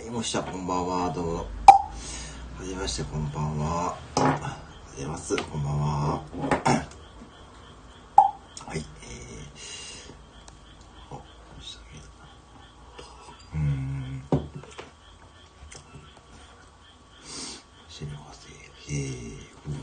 [0.00, 1.36] いもしちゃこんばんは、どうも。
[1.36, 1.46] は
[2.64, 3.96] じめまして、こんばんは。
[4.16, 4.58] は
[4.96, 6.22] じめます、こんばんは。
[8.66, 11.22] はい、えー、お、
[13.54, 14.22] うん。
[17.88, 18.54] 知りません。
[18.88, 19.74] えー、うん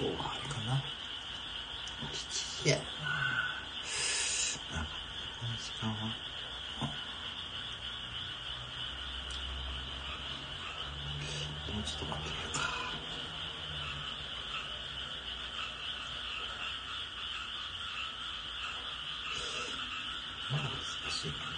[0.00, 0.82] 今日はあるかな。
[2.64, 2.82] いやな
[4.80, 5.94] この時間は
[11.74, 12.60] もうちょっと待ってみようか
[20.50, 20.72] まだ難
[21.10, 21.50] しいかな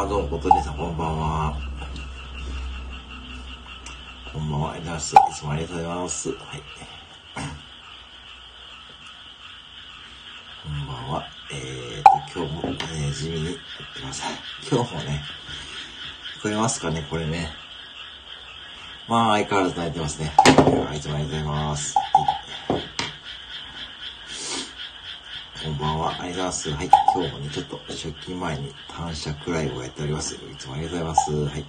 [0.00, 1.56] あ、どうも、ことりさん、こんばんは。
[4.32, 5.12] こんばんは、います。
[5.16, 6.28] いつもありがとうございます。
[6.28, 6.38] はい。
[10.62, 11.26] こんばんは。
[11.50, 12.78] えーと、今日も、ね、
[13.12, 14.34] 地味にやってください。
[14.70, 15.24] 今日もね、
[16.38, 17.48] 聞こえますかね、これね。
[19.08, 20.32] まあ、相変わらず泣いてますね。
[20.94, 21.96] いつもありがとうございます。
[25.64, 26.10] こんばんは。
[26.10, 26.70] ありがとうございます。
[26.70, 26.90] はい。
[27.14, 30.34] 今日もね、ちょっと出勤前に感謝くらいをやっております。
[30.34, 31.32] いつもありがとうございます。
[31.32, 31.64] はい。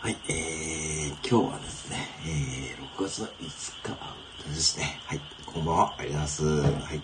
[0.00, 5.00] はい、えー、今日はですね、えー、6月の5日ですね。
[5.04, 5.20] はい。
[5.44, 5.94] こんばんは。
[5.98, 6.86] ありがとうございます。
[6.86, 7.02] はい。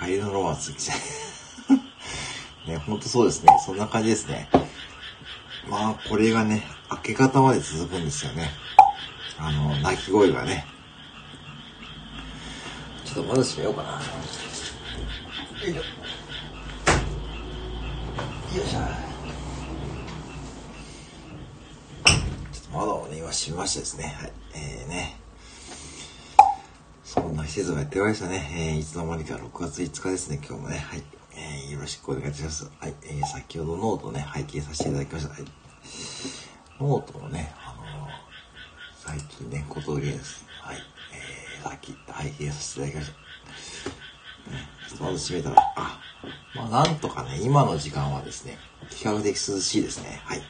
[0.00, 0.94] 帰りのロマンス来ちゃ
[2.66, 2.68] う。
[2.70, 3.48] ね、ほんとそうですね。
[3.64, 4.48] そんな感じですね。
[5.68, 8.50] まあ、これがね、明け方まで続くんですよね。
[9.38, 10.66] あの、鳴き声がね。
[13.16, 13.92] ちょっと窓閉めようかな。
[13.92, 13.98] よ
[15.64, 15.74] いしょ。
[18.58, 18.78] よいしょ。
[22.52, 24.14] ちょっと窓をね、今閉めましてですね。
[24.20, 24.32] はい。
[24.54, 25.16] えーね。
[27.04, 28.50] そんな季節がやってまいりましたね。
[28.54, 30.76] えー、いつの間にか6月5日ですね、今日もね。
[30.76, 31.02] はい。
[31.34, 32.70] えー、よろしくお願いします。
[32.78, 32.94] はい。
[33.04, 35.32] えー、先ほどノートをね、拝見させていただきました。
[35.32, 35.44] はい。
[36.78, 38.10] ノートのね、あのー、
[38.94, 40.44] 最近ね、ことです。
[40.60, 40.76] はい。
[41.66, 43.12] さっき拝見させていただきまし
[44.98, 45.04] た。
[45.04, 46.00] ね、まず閉めたら、あ、
[46.54, 48.56] まあなんとかね、今の時間はですね、
[48.90, 50.20] 比較的涼しいですね。
[50.24, 50.42] はい。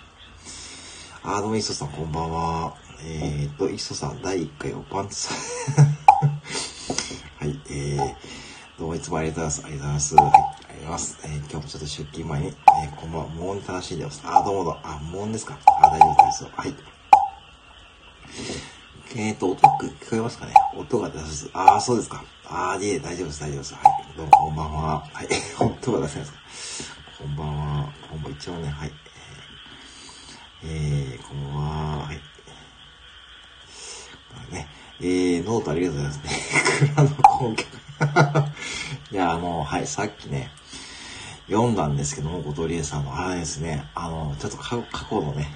[1.23, 2.77] あ、どうも、磯さん、こんばんは。
[3.03, 5.37] えー、っと、磯さん、第1回おパンツさん。
[7.41, 8.15] はい、えー、
[8.79, 9.65] どうもいつもありがとうございます。
[9.65, 10.17] ありがとうございます。
[10.17, 11.19] はい、ありがとうございます。
[11.23, 14.21] えー、今日もちょっと出勤前に、えー、こんばんは、もう楽しんでます。
[14.23, 15.59] あ、どうもどうも、あ、もんですか。
[15.65, 16.51] あ、大丈夫ですよ。
[16.55, 16.96] はい。
[19.15, 20.55] えっ、ー、と、音聞こえますかね？
[20.77, 21.49] 音が出す。
[21.53, 22.25] ああ、そうですか。
[22.47, 23.75] ああ、いえ、大丈夫です、大丈夫です。
[23.75, 23.83] はい。
[24.17, 25.05] どうも、こんばんは。
[25.13, 25.29] はい。
[25.61, 26.95] 音が出せないですか？
[27.19, 27.93] こんばんは。
[28.11, 28.93] こんばん一応ね、はい。
[30.65, 32.07] えー、え、こんばんは。
[32.07, 32.17] はい。
[34.35, 34.69] まあね、
[35.01, 36.91] えー、ノートありがとうございますね。
[36.95, 37.65] 蔵の根拠。
[39.13, 40.51] いや、あの、はい、さっきね、
[41.49, 44.77] 読んだんですけども、小鳥さんの、あれですね、あの、ちょっと過
[45.09, 45.49] 去のね、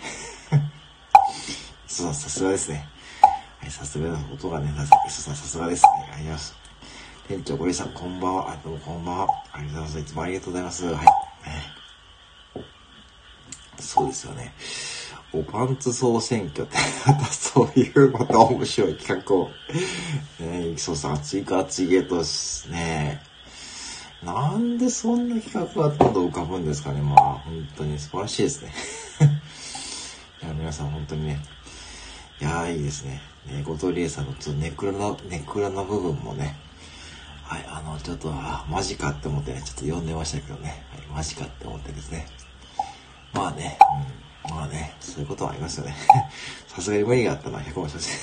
[1.86, 2.88] そうさすがですね。
[3.60, 4.24] はい、さすがです。
[4.32, 4.72] 音がね、
[5.08, 5.90] さすがですね。
[5.92, 6.56] ありがとうございます。
[7.28, 8.56] 店長、ゴリさん、こんばんは。
[8.64, 9.26] どうもこんばんは。
[9.52, 10.00] ありがとうございます。
[10.00, 10.86] いつもありがとうございます。
[10.86, 11.06] はい。
[13.78, 14.54] そうですよね。
[15.34, 16.76] おパンツ総選挙って、
[17.06, 19.50] またそういうまた面白い企画を、
[20.40, 23.20] ね、そうさん、熱いか熱いゲートですね。
[24.24, 27.02] なんでそんな企画が今度浮かぶんですかね。
[27.02, 28.72] まあ、本当に素晴らしいですね。
[30.42, 31.38] いや、皆さん本当にね、
[32.40, 33.29] いやーいいですね。
[33.46, 36.56] ね、後藤理恵さんのちょっとネクラな、ネクラな部分もね、
[37.50, 42.28] はい、あの、ちょっと、あ、マジかって思ってね、ちょっと読んでましたけどね、はい、マジかって思ってですね。
[43.32, 43.76] まあね、
[44.46, 45.96] うん、まあね、そういうことはありますよね。
[46.68, 48.10] さすがに無理があったのは100も承知。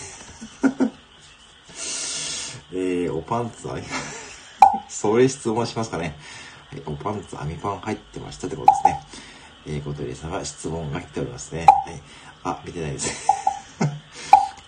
[2.71, 3.77] えー、おパンツは、
[4.87, 6.15] それ質問しますかね。
[6.71, 9.03] はい、おパンツ、網パン入ってましたってことですね。
[9.65, 11.65] えー、ことりさんは質問が来ておりますね。
[11.65, 12.01] はい。
[12.43, 13.27] あ、見てないです。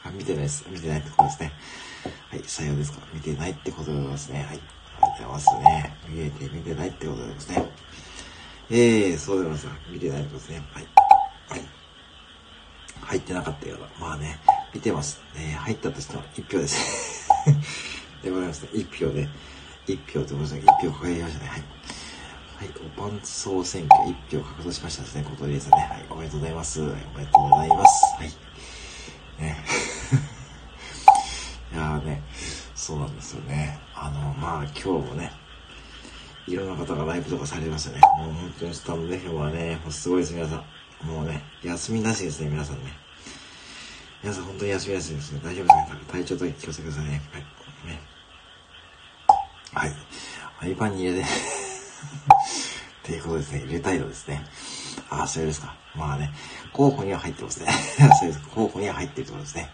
[0.04, 0.66] あ、見てないです。
[0.70, 1.54] 見てないってことですね。
[2.30, 4.44] はい、採用ですか見てないってことでございますね。
[4.44, 4.48] はい。
[4.48, 4.60] あり
[5.02, 5.98] がとうございますね。
[6.08, 7.70] 見えて見てないってことでございますね。
[8.72, 9.82] えー、そうでございます。
[9.92, 10.64] 見てないってことですね。
[10.74, 10.88] はい。
[11.50, 11.68] はい。
[13.02, 14.08] 入ってなかったような。
[14.08, 14.40] まあね、
[14.74, 15.22] 見てます。
[15.36, 17.30] えー、入ったとしても1票です。
[18.24, 18.70] でございますね。
[18.74, 19.28] 1票で、
[19.88, 20.60] 1票とごめんなさい。
[20.62, 21.50] 1票輝きましたね。
[21.50, 21.64] はい。
[22.60, 25.24] はい、おパンツ総選挙1票獲得しましたですね。
[25.24, 25.88] 小鳥さんね。
[25.90, 26.82] はい、おめでとうございます。
[26.82, 28.16] おめでとうございます。
[28.18, 28.49] はい。
[29.40, 29.58] ね。
[31.74, 32.22] いやね、
[32.76, 33.80] そうなんですよね。
[33.96, 35.32] あの、まあ今日もね、
[36.48, 38.02] いろんな方がライブとかされましたね。
[38.18, 41.08] もう本当にスタンド FM はね、もうすごいです、皆さん。
[41.08, 42.92] もうね、休みなしですね、皆さんね。
[44.22, 45.42] 皆さん本当に休みなしですね。
[45.44, 46.02] 大丈夫ですね。
[46.12, 47.22] 体調だけ気をつけてくださいね。
[47.32, 47.42] はい。
[47.88, 48.02] ね。
[49.74, 50.76] はい。
[50.76, 51.26] iPad に入れて っ
[53.04, 53.60] ていうことですね。
[53.60, 54.44] 入れたいのですね。
[55.10, 55.76] ああ、それですか。
[55.96, 56.32] まあね、
[56.74, 57.68] 候補には入ってますね。
[58.20, 58.42] そうです。
[58.54, 59.70] 候補には入ってるってことですね。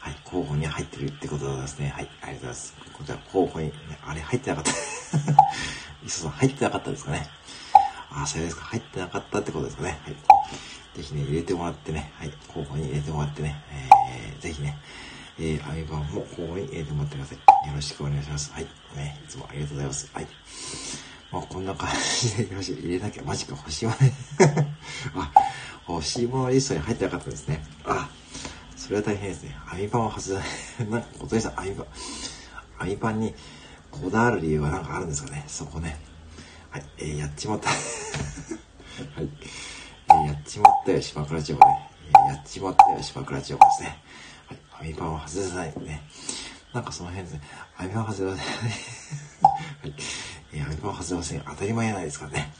[0.00, 1.92] はい、候補には入ってるってことですね。
[1.94, 2.74] はい、ありがとうございます。
[2.92, 3.72] こちら候補に、ね、
[4.04, 4.72] あれ入ってなかった。
[6.04, 7.28] 磯さん入ってなかったですかね？
[8.10, 8.64] あ、それですか。
[8.64, 10.00] 入ってなかったってことですかね？
[10.04, 10.16] はい。
[10.96, 14.76] ぜひね、入れてもらってね、はい、候補に入れてもらってね、えー、ぜひね、
[15.38, 17.68] えー、アミバンも候補に入れてもらってください。
[17.68, 18.52] よろしくお願いします。
[18.52, 18.66] はい。
[18.96, 20.10] ね、いつもありがとうございます。
[20.12, 20.26] はい。
[21.32, 21.88] まあ、こんな感
[22.20, 23.96] じでよし入れなきゃ、マジか、欲しいもの、
[25.22, 25.32] あ、
[25.88, 27.64] 欲しいもリストに入ってなかったですね。
[27.84, 28.08] あ、
[28.76, 29.56] それは大変ですね。
[29.66, 30.90] アミパンは外せない。
[30.90, 31.86] なんか、お父さん、アミパン、
[32.78, 33.34] アミパンに
[33.90, 35.44] こだわる理由はなんかあるんですかね？
[35.46, 35.98] そこね。
[36.70, 37.70] はい、えー、やっちまった。
[37.72, 37.78] はい。
[40.10, 41.90] えー、やっちまったよ、島倉千代子ね。
[42.08, 44.02] えー、やっちまったよ、島倉千代子ですね。
[44.46, 46.02] はい、アミパンは外せないね。
[46.72, 47.42] なんかその辺ですね。
[47.76, 48.34] アミパンは外せない。
[48.40, 48.42] は
[49.88, 49.94] い。
[50.54, 51.42] えー、アミパンは外せません。
[51.42, 52.54] 当たり前じゃないですからね。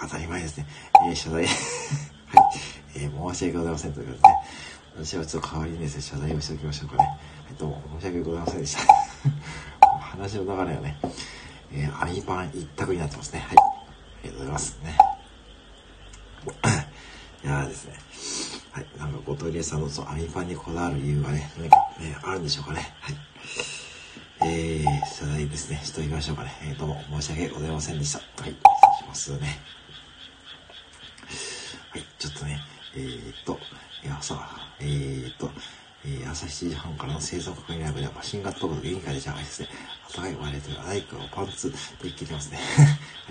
[0.00, 0.66] 当たり前ですね。
[1.06, 1.46] えー、謝罪。
[1.46, 1.54] はい。
[2.96, 5.04] えー、申し訳ございませんということでね。
[5.04, 7.18] 私はちょっと代わりにですね、謝罪をしておきましょうかね。
[7.48, 8.82] えっと、申し訳ございませんでした。
[10.00, 10.98] 話の流れはね、
[11.72, 13.40] えー、アミパン一択になってますね。
[13.40, 13.56] はい。
[13.58, 13.62] あ
[14.24, 14.98] りがとうございますね。
[17.44, 17.94] いやーですね。
[18.72, 18.86] はい。
[18.98, 22.94] なんか、後藤理恵さんのそのアミパンにこだわる理由がね、何かね、あるんでしょうかね。
[23.00, 23.16] はい。
[24.48, 25.80] えー、謝罪ですね。
[25.82, 26.52] しておきましょうかね。
[26.62, 28.18] えー、どうも申し訳ございませんでした。
[28.18, 28.26] はい。
[28.38, 29.58] 失礼しますね。
[31.90, 32.04] はい。
[32.16, 32.60] ちょっとね、
[32.94, 33.58] えー、っと、
[34.04, 34.48] いや、さ、
[34.78, 35.50] えー、っと、
[36.04, 39.68] えー、朝7時半からの生存確認ライブではマシンガントークの限界でじゃないですね。
[40.14, 42.58] 暖かい割れてるライクをパンツで聞いてますね。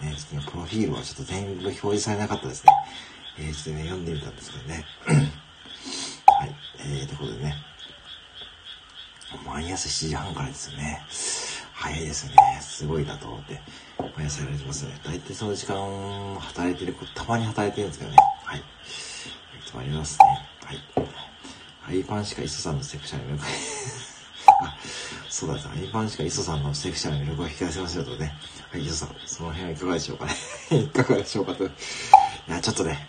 [0.00, 0.10] はい。
[0.10, 2.72] ね、ちょっとね、プロフィールはちょっと全部表示されなかったですね。
[3.38, 4.84] えー、ちょっとね、読んでみたんですけどね。
[6.26, 6.54] はい。
[6.80, 7.67] えー、ということでね。
[9.44, 11.02] 毎朝7時半からですね。
[11.74, 12.34] 早いですね。
[12.60, 13.60] すごいなと思って、
[14.16, 14.98] 毎朝やられてますね。
[15.04, 18.16] 大体その時間働いてる子、たまに働いてるんですけどね。
[18.44, 18.60] はい。
[18.60, 18.62] い
[19.66, 20.26] つもありますね。
[20.64, 21.08] はい。
[21.88, 23.44] アイパンしか磯さんのセクシャル魅力
[24.64, 24.76] あ、
[25.28, 25.70] そうだった。
[25.70, 28.34] アイパンしか磯さんのセクシャルの魅力を引き出せますよとね。
[28.70, 30.34] はい、磯さん、その辺はいかがでしょうかね。
[30.72, 31.64] いかがでしょうかと。
[31.64, 31.70] い
[32.48, 33.08] や、ちょっとね、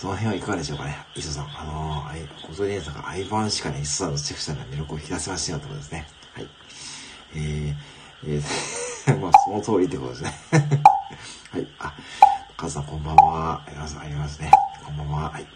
[0.00, 0.96] その辺はいかがでしょうかね。
[1.14, 6.08] 磯さん、あのー、小鳥姉さんがアイバンしかね、磯さんのセクシャルな魅力を引き出せましたよってことですね。
[6.32, 6.48] はい。
[7.34, 7.74] えー、
[8.24, 10.32] えー、 まあ、その通りってことですね。
[11.52, 11.66] はい。
[11.80, 11.94] あ、
[12.56, 13.62] カズさんこんばんは。
[13.66, 14.50] あります、ありますね。
[14.86, 15.30] こんばんは。
[15.32, 15.46] はい。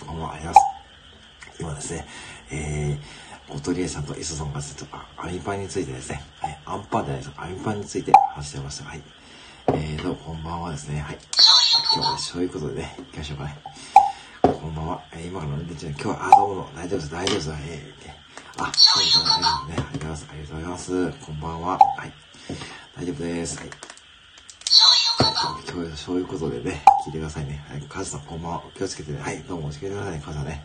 [0.00, 0.60] こんばんは、あります。
[1.60, 2.06] 今ですね、
[2.50, 8.84] えー、おとりえさんと磯さんがちょっと、アミパンについてですね、はい、アンパンじゃないですか、アミパンについて話してました。
[8.86, 9.02] はい。
[9.74, 11.18] えーと、こんばんはですね、はい。
[11.94, 13.58] 今日は、そういうことでね、行きましょうかね。
[14.40, 15.02] こんばんは。
[15.12, 15.90] えー、今から飲んでちゃ。
[15.90, 17.50] 今日は、あ、どうも、大丈夫です、大丈夫です。
[17.50, 20.26] えー、あ、そうですね、ありがとうございます。
[20.30, 21.12] ありがとうございます。
[21.26, 21.78] こんばんは。
[21.98, 22.12] はい。
[22.96, 23.58] 大丈夫です。
[23.58, 23.70] はい。
[25.70, 27.62] 今日そういうことでね、聞いてくださいね。
[27.68, 28.62] はい、カズさんこんばんは。
[28.74, 29.20] 気をつけてね。
[29.20, 30.64] はい、どうも教えてくださいね、カズさんね。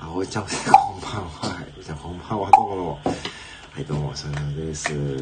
[0.00, 1.54] あ、おいちゃん、 こんばんは。
[1.54, 2.50] はい、おいちゃん、こんばんは。
[2.50, 3.00] どうもどうも。
[3.04, 4.34] はい、どうも、それ
[4.66, 4.92] です。
[4.92, 5.20] はい。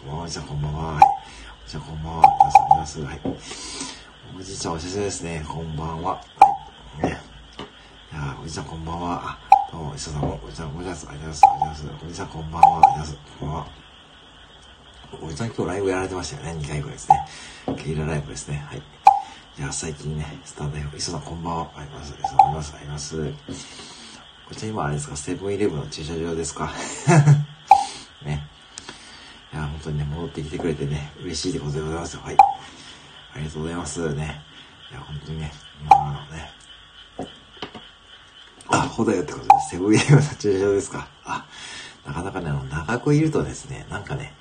[0.00, 0.94] こんばんは、おじちゃん、こんばんは。
[0.94, 1.04] はい。
[1.04, 2.22] おじちゃん、こんばんは。
[2.40, 3.95] 皆さん、皆さん、はい。
[4.38, 5.44] おじいちゃん、お久しぶりですね。
[5.48, 6.12] こんばんは。
[6.12, 6.20] は
[7.00, 7.06] い。
[7.06, 7.20] ね。
[8.12, 9.20] いやおじいちゃん、こんばんは。
[9.24, 9.38] あ、
[9.72, 11.86] どうも、磯さんも、おじいちゃん、おじいちゃす、ありがとうございます。
[12.04, 12.76] おじいちゃん、こんばんは。
[12.76, 13.18] ありがとうございます。
[13.38, 13.66] こんばんは。
[15.22, 16.60] おじちゃん、今日ライブやられてましたよね。
[16.62, 17.26] 2回ぐらいですね。
[17.84, 18.64] ゲイラライブですね。
[18.68, 18.78] はい。
[19.58, 21.70] いや、最近ね、スタンド F、磯さんこんばんは。
[21.74, 22.14] あります。
[22.14, 22.74] あります。
[22.76, 23.32] あります。
[24.48, 26.70] こちら今あれですか、セブンイレブンの駐車場ですか？
[28.24, 28.46] ね。
[29.52, 32.20] いや、本当にね、戻ってきてくれてね、嬉しいでございますよ。
[32.22, 32.36] はい。
[33.36, 34.42] ありがとうございますね。
[34.90, 35.52] いや、本当にね、
[35.90, 36.50] まあね。
[38.68, 41.06] あ、ほどよってことで、セブンイレブンの駐車場ですか。
[41.22, 41.44] あ、
[42.06, 44.32] なかなかね、あの、長くいるとですね、なんかね、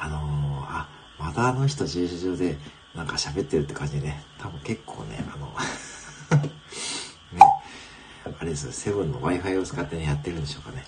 [0.00, 2.56] あのー、あ、またあの人駐車場で
[2.94, 5.46] なんか喋ってるって感じでね、多分結構ね、あの
[7.36, 7.40] ね、
[8.24, 10.86] あれですよ、セブンの Wi-Fi を使ってね、やってるんでしょうかね。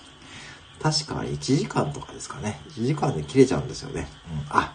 [0.81, 2.59] 確か1時間とかですかね。
[2.69, 4.09] 1時間で切れちゃうんですよね。
[4.49, 4.57] うん。
[4.57, 4.73] あ、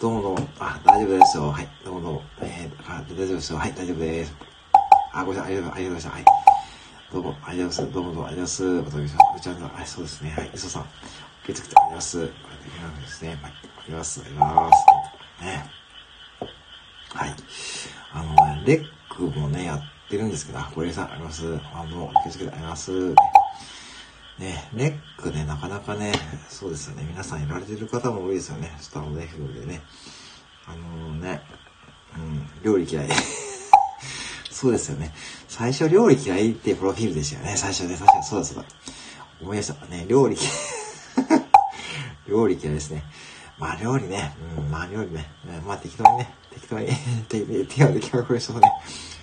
[0.00, 0.48] どうもどうも。
[0.58, 1.50] あ、大丈夫ですよ。
[1.50, 1.68] はい。
[1.84, 2.22] どうもどうも。
[2.40, 3.58] えー、あ、大丈夫ですよ。
[3.58, 4.34] はい、大丈夫です。
[5.12, 5.52] あ、ごめんなさい。
[5.52, 6.10] ありがとうございました。
[6.10, 6.24] はい。
[7.12, 7.92] どうも、ありがとうございます。
[7.92, 8.64] どうもどうも、ありがとうございます。
[8.64, 9.36] お届けします。
[9.36, 10.30] おちゃんはい、そうですね。
[10.30, 10.50] はい。
[10.54, 10.82] 磯さん。
[10.84, 10.88] 受
[11.48, 12.18] け付けてあります。
[12.18, 13.28] ありがとうございますね。
[13.28, 13.38] はい。
[13.42, 14.20] ありがとうございます。
[14.20, 15.44] ありがとうございます。
[15.44, 15.70] ね。
[17.12, 17.36] はい。
[18.12, 21.44] あのね、レックもね、やってるんですけど、あ、ごめんなさい、あります。
[21.74, 23.10] あの、気をつけてあります。
[23.10, 23.14] ね、
[24.40, 26.12] ねレックね、なかなかね、
[26.48, 29.82] そうですよね、皆さんやられてる方も多いですよね、スタンド F でね。
[30.66, 31.42] あのー、ね、
[32.16, 33.08] うん、料理嫌い。
[34.50, 35.14] そうですよね。
[35.46, 38.64] 最初料理嫌いってプロフィールでしたよね、最初ね、確かにそうだそうだ。
[39.42, 40.52] 思い出したね、料理嫌い。
[42.26, 43.04] 料理嫌いですね。
[43.58, 45.26] まあ料理ね、うん、まあ料理ね、
[45.66, 46.88] まあ適当にね、適当に
[47.28, 48.72] 手、手をできまくる人とね、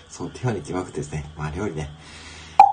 [0.09, 1.89] そう、手をできまくってですね、まあ料理ね、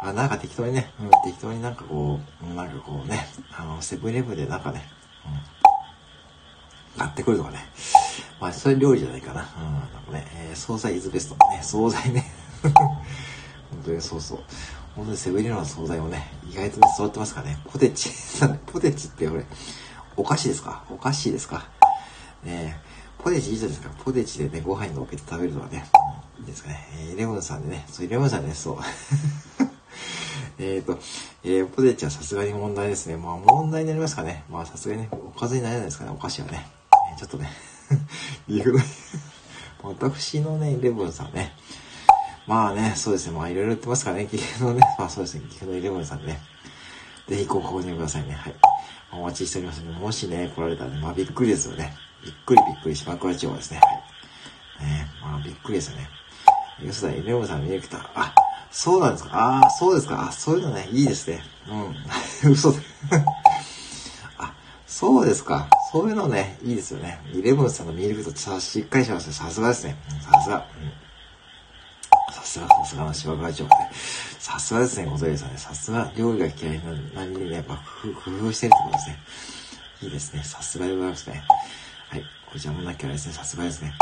[0.03, 4.83] あなんか適当にね、うん、適当になんかこう、なんかこうね、あの、セブンイレブンでなんかね、
[6.95, 7.59] うん、買ってくるとかね、
[8.41, 12.25] まあそれ料理じゃないかな、うん、なんかね、えー、惣菜イズベスト、ね、惣菜ね、
[12.63, 14.39] 本当にそうそう。
[14.95, 17.59] 本当にセブンイレブンの惣菜もね、意外とね、座ってますからね。
[17.73, 18.11] ポテチ、
[18.67, 19.45] ポテチって俺、
[20.17, 20.85] お菓子ですか？
[20.91, 21.67] お菓子ですか？
[22.45, 22.79] ね
[23.19, 23.95] ポテチいいじゃないですか。
[24.05, 25.85] ポテチでね、ご飯に乗っけて食べるのはね、
[26.39, 26.87] いいですかね。
[27.11, 28.77] えー、レモンさんでね、そう、イレモンさんでね、そう。
[30.59, 30.99] えっと、
[31.43, 33.17] えー、ポテチはさすがに問題ですね。
[33.17, 34.45] まあ問題になりますかね。
[34.49, 36.67] まあさすがにね、おかずにならないですかね、お菓子はね。
[37.13, 37.51] えー、ちょっとね、
[38.49, 38.77] 理由
[39.83, 41.53] 私のね、イレモンさんね。
[42.47, 43.33] まあね、そうですね。
[43.33, 46.41] まあいろいろ言ってますからね、岐阜のね、まあそうですね、岐阜のイレモンさんね。
[47.29, 48.33] ぜひご購入くださいね。
[48.33, 48.55] はい。
[49.13, 51.95] お待ちしておりますので、もしね、来られたらね、まあびっくりですよね。
[52.23, 53.81] びっくりびっくり島倉地方ですね。
[53.81, 54.87] はい。
[54.87, 56.09] ねまあびっくりですよね。
[56.81, 57.99] 吉田レオさん見に来た。
[58.15, 58.35] あ、
[58.77, 59.31] そうなんですか？
[59.33, 60.27] ああ、そうですか。
[60.29, 61.43] あ、そういうのね、いいですね。
[62.45, 62.51] うん。
[62.53, 62.79] 嘘で。
[64.39, 64.53] あ、
[64.87, 65.69] そうですか。
[65.93, 67.21] そういうのね、いいですよね。
[67.33, 69.33] イレブンさんの見るとさ、しっかりしますね。
[69.33, 69.97] さすがですね。
[70.21, 70.57] さすが。
[70.57, 70.93] うん
[72.45, 73.71] すが、さすがの芝倉長で、
[74.39, 75.51] さすがですね、ございますね。
[75.57, 79.19] さすが料理が嫌いな何にね、まあ、工夫してるってことですね。
[80.03, 80.43] いいですね。
[80.45, 81.43] さすがでございますね。
[82.11, 82.21] はい。
[82.49, 83.95] お邪魔なきゃですね、さすがですね。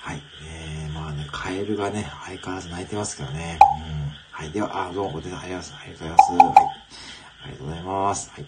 [0.00, 0.22] はい。
[0.44, 3.58] えー、まあね、カエルがね、相変わらず泣いてますけどね。
[3.90, 3.97] うん。
[4.38, 4.52] はい。
[4.52, 5.82] では、あ、どうも、ご提供ありがとうございます。
[5.82, 6.70] ありがとうございます。
[6.70, 7.20] はい。
[7.42, 8.30] ありがとうございます。
[8.30, 8.42] はい。
[8.42, 8.44] っ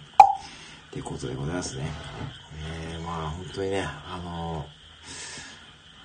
[0.93, 1.91] ていうことでございますね。
[2.93, 4.67] えー、まあ、本当にね、あのー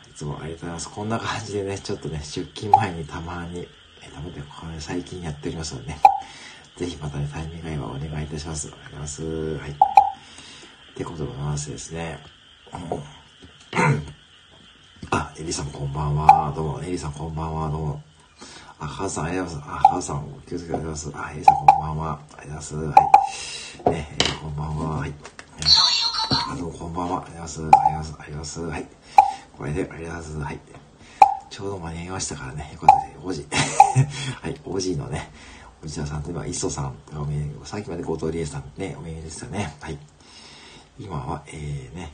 [0.10, 0.89] いつもありがとうございます。
[0.89, 3.68] こんな感じでね、ちょっとね、出勤前にたまに、
[4.01, 4.39] えー、たまにこ
[4.74, 6.00] れ最近やっておりますのでね、
[6.77, 8.70] ぜひまたね、タイミング合えばお願いいたします。
[8.70, 9.24] ありがとうございます。
[9.60, 9.70] はい。
[9.70, 9.75] っ
[10.96, 12.18] てことでございますですね。
[15.12, 16.51] あ、エリさんこんばんは。
[16.56, 17.70] どうも、エリさんこんばんは。
[17.70, 18.01] どうも。
[18.79, 19.86] あ、ハウさん、ありがとうございます。
[19.86, 21.13] あ、ハウさん、お気をつけてください。
[21.15, 22.20] あ、エリさんこんばんは。
[22.38, 23.46] ありがとうございます。
[23.86, 23.91] はい。
[23.91, 24.98] ね、えー、こんばんは。
[24.98, 25.13] はい。
[26.51, 27.24] あ、どうもこんばんは。
[27.25, 28.15] ありがとうございます。
[28.17, 28.62] ありがとうございます。
[28.62, 28.88] はい。
[29.58, 30.39] これで、ありがとうございます。
[30.39, 30.60] はい。
[31.50, 32.70] ちょうど間に合いましたからね。
[32.74, 33.20] よかったです。
[33.24, 33.48] おじ。
[34.41, 35.32] はい、おじのね、
[35.84, 39.74] おじさんと今、磯さん、お見さっきまで後藤理恵さんね、お見えでしたね。
[39.79, 39.98] はい。
[41.00, 42.12] 今は、えー、ね、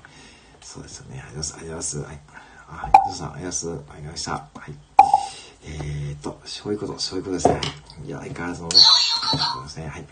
[0.62, 1.24] そうですよね。
[1.25, 1.98] ありがとうございます。
[1.98, 2.91] ありがとうございますはい。
[2.94, 3.68] あ、磯さん、ありがとうございます。
[3.68, 4.32] ありがとうございました。
[4.32, 5.11] はい。
[5.63, 7.62] えーと、そういうこと、そういうことですね。
[8.06, 9.88] いや、相変わらずのね、そうですね。
[9.88, 10.06] はい。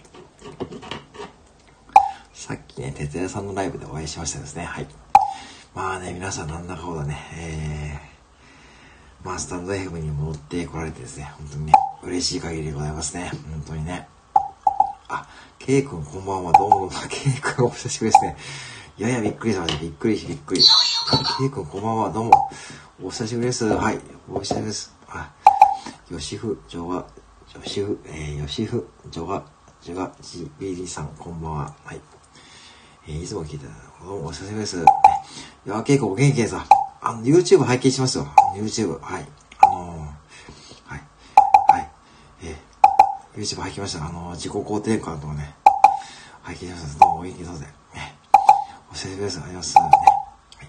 [2.34, 4.66] さっきね、哲也さんのライブでお会いしましたですね。
[4.66, 4.88] はい。
[5.76, 13.32] まあね、皆さんなんだかほどね、えー、まあスタンド FM に戻ってこられてですね、本当にね、嬉しい限りでございますね。
[13.52, 14.08] 本当にね。
[15.10, 15.28] あ、
[15.58, 18.38] ケイ君こんばんは、どうも、ケイ君お久しぶりですね。
[18.98, 19.80] やや、びっくりしました。
[19.80, 20.62] びっくりし、びっくり。
[21.40, 22.50] ケイ君こんばんは、どうも。
[23.02, 23.66] お久しぶりです。
[23.66, 24.00] はい。
[24.30, 24.99] お久しぶりです。
[26.12, 27.06] ヨシフ、ジョガ、
[27.54, 29.46] ヨシフ、えー、ヨシフ、ジョガ、
[29.80, 31.76] ジョガ、ジビリさん、こんばんは。
[31.86, 32.02] はい。
[33.08, 34.04] えー、いつも聞いてた。
[34.04, 34.78] どうもお久しぶりです。
[34.78, 38.28] いや、結構お元気ですあの、YouTube 拝見しますよ。
[38.56, 39.00] YouTube。
[39.00, 39.28] はい。
[39.60, 40.00] あのー、
[40.86, 41.04] はい。
[41.68, 41.92] はい。
[42.42, 44.08] えー、YouTube 拝見ました。
[44.08, 45.54] あのー、自己肯定感とかね、
[46.42, 47.06] 拝見しました。
[47.06, 47.66] どうもお元気そうで。
[47.68, 48.16] ね。
[48.90, 49.40] お久しぶりです。
[49.40, 50.00] ありがとうございます。
[50.00, 50.10] ね。
[50.58, 50.66] は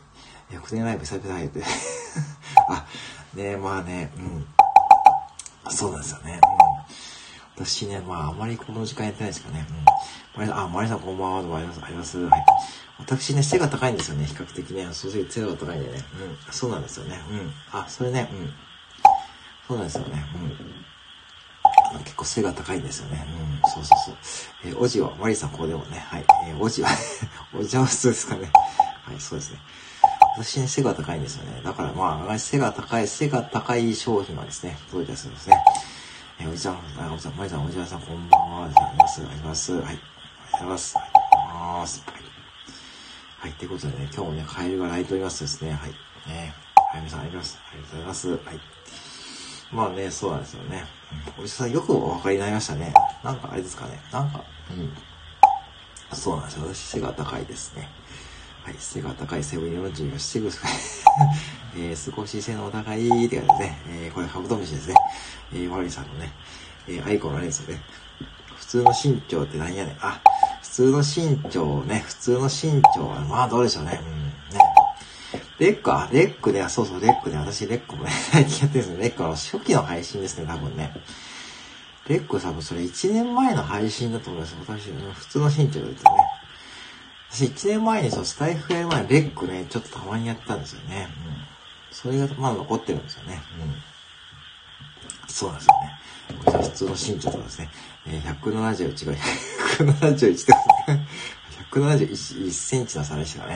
[0.50, 0.54] い。
[0.56, 1.62] 翌年ライブ久々入って。
[2.68, 2.86] あ、
[3.32, 4.46] ねまあね、うん。
[5.70, 6.40] そうなんですよね。
[7.58, 7.66] うん。
[7.66, 9.66] 私ね、まあ、あまりこの時間やってないですかね。
[10.36, 10.50] うん。
[10.52, 11.40] あ、マリさんこんばんは。
[11.42, 11.80] どうもあります。
[11.82, 12.18] あります。
[12.18, 12.44] はい。
[12.98, 14.88] 私ね、背が高いんですよね、比較的ね。
[14.92, 16.04] そういう背が高いんでね。
[16.48, 16.52] うん。
[16.52, 17.20] そうなんですよね。
[17.30, 17.52] うん。
[17.72, 18.52] あ、それね、うん。
[19.68, 20.24] そうなんですよね。
[21.94, 21.98] うん。
[22.04, 23.26] 結構背が高いんですよね。
[23.62, 23.70] うん。
[23.70, 24.16] そうそうそう。
[24.64, 25.98] えー、おじは、マリさんこうでもね。
[25.98, 26.24] はい。
[26.46, 26.88] えー、おじは
[27.58, 28.50] おじは普通ですかね。
[29.04, 29.58] はい、そうですね。
[30.36, 31.60] 私ね、背が高いんですよね。
[31.64, 35.64] だからまあ、背が高い、背が高い商品はですね、届いたりするんですね。
[36.40, 38.64] えー、おじちゃん、あ、おじちゃん、まりさん、おじさん、こんばんは。
[38.64, 39.72] あります、あります。
[39.72, 39.82] はい。
[39.82, 40.96] ありがとうございます。
[40.96, 42.04] ありがとうございます。
[42.06, 42.20] はい
[43.40, 45.72] はい、ということでね、今日もね、カエルが鳴いておりますですね。
[45.72, 45.90] はい。
[46.28, 46.54] ね
[46.92, 47.58] はい、皆さんあります。
[47.72, 48.28] ありがとうございます。
[48.28, 48.38] はい。
[49.72, 50.84] まあね、そうなんですよね。
[51.38, 52.92] おじさんよくお分かりになりましたね。
[53.24, 53.98] なんかあれですかね。
[54.12, 54.92] なんか、うん。
[56.14, 56.66] そうなんですよ。
[56.66, 57.88] 私、背が高いですね。
[58.70, 60.70] はい、背が高いセブン40がしてください。
[61.76, 63.78] えー、少し背の高いって感じですね。
[63.88, 64.94] えー、これカブトムシですね。
[65.52, 66.32] えー、ワリさんのね、
[66.86, 67.82] えー、アイコンのあれですよね。
[68.56, 69.96] 普通の身長って何やねん。
[70.00, 70.20] あ、
[70.62, 74.00] 普通の身長ね、普通の身長は、まあどうでしょうね。
[74.00, 74.64] うん、ね。
[75.58, 79.02] レックは、レックで、そうそう、レックで、私レックもね、最近やってるんですね。
[79.02, 80.92] レックの初期の配信ですね、多分ね。
[82.06, 84.54] レック多分それ1年前の配信だと思います。
[84.60, 86.29] 私、普通の身長ですよね。
[87.30, 91.08] 私1年前にそう、スタイフやる前、レックね、ちょっとたまにやったんですよね。
[91.26, 91.36] うん。
[91.92, 93.40] それがまだ残ってるんですよね。
[93.62, 95.30] うん。
[95.32, 96.00] そうなんですよね。
[96.64, 97.70] 普通の身長とかですね。
[98.06, 101.06] えー、171が171ってことね。
[101.72, 103.54] 171センチの差でしたね。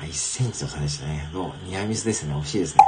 [0.00, 1.28] 1センチの差でしたね。
[1.32, 2.34] どうニアミスですね。
[2.34, 2.84] 惜しいですね。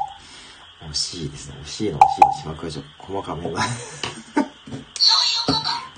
[0.90, 1.56] 惜しいですね。
[1.62, 2.32] 惜しいの惜しいの。
[2.54, 3.60] 島倉城、細かめな。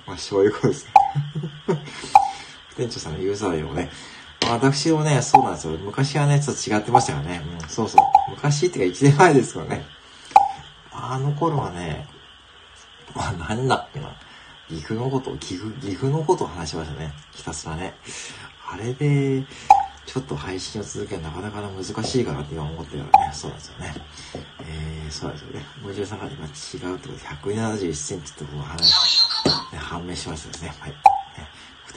[0.06, 0.92] まあ、そういうことですね。
[2.76, 3.90] 店長さんのユーザー名もね、
[4.48, 5.76] 私もね、そうなんですよ。
[5.78, 7.42] 昔はね、ちょっと違ってましたからね。
[7.62, 8.30] うん、そうそう。
[8.30, 9.84] 昔っていうか1年前ですからね。
[10.92, 12.06] あの頃はね、
[13.14, 14.14] まあ、なんだっけな。
[14.68, 17.12] 岐阜のこと、岐阜、岐阜のことを話しましたね。
[17.32, 17.94] ひたすらね。
[18.68, 19.44] あれで、
[20.06, 23.34] ちょっと配信を続けるなかなか難しいかなって今思ってるからね。
[23.34, 23.94] そうなんですよね。
[24.60, 25.66] えー、そうなんですよね。
[25.82, 29.22] 53が今違うってことで、171センチってことを話、
[29.72, 30.74] ね、判明しましたですね。
[30.78, 31.15] はい。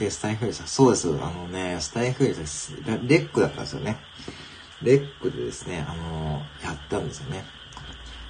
[0.00, 0.66] 不定スタイフでした。
[0.66, 1.08] そうです。
[1.08, 2.74] あのね、スタイフです。
[2.84, 3.98] レックだったんですよね。
[4.82, 7.44] レックでですね、あの、やったんですよね。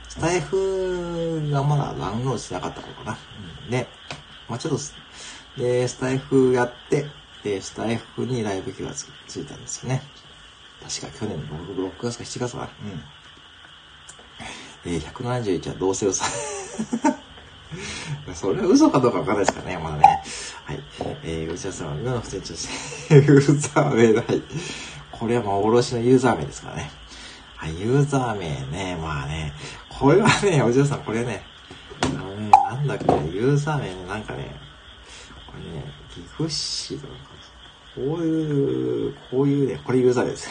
[0.08, 3.18] スタイフがまだダウンロードしてなかった頃かな。
[3.62, 3.88] うん、で、
[4.48, 4.80] まあちょっと、
[5.56, 7.06] で、スタイフやって、
[7.44, 10.02] で、スタイフにライブ機がつついたんですよね。
[10.82, 12.70] 確か去年の 6, 6月か7月かな。
[12.82, 13.02] うん。
[14.92, 16.24] え、171はどうせ嘘。
[18.34, 20.22] それは嘘かどうかわかんないですかね、まだね。
[20.64, 20.82] はい。
[21.24, 24.22] えー、内田さんは今の不正として、 ユーザー名だ。
[24.22, 24.42] はい。
[25.10, 26.90] これは幻のユーザー名ですからね。
[27.56, 29.52] はい、ユーザー名ね、まあね、
[29.88, 31.42] これはね、お嬢さん、これね、
[32.02, 33.04] あのね、なんだっけ、
[33.36, 34.56] ユーザー名ね、なんかね、
[35.46, 37.12] これね、岐阜市とか、
[37.94, 40.48] こういう、こういうね、これユーザー名です。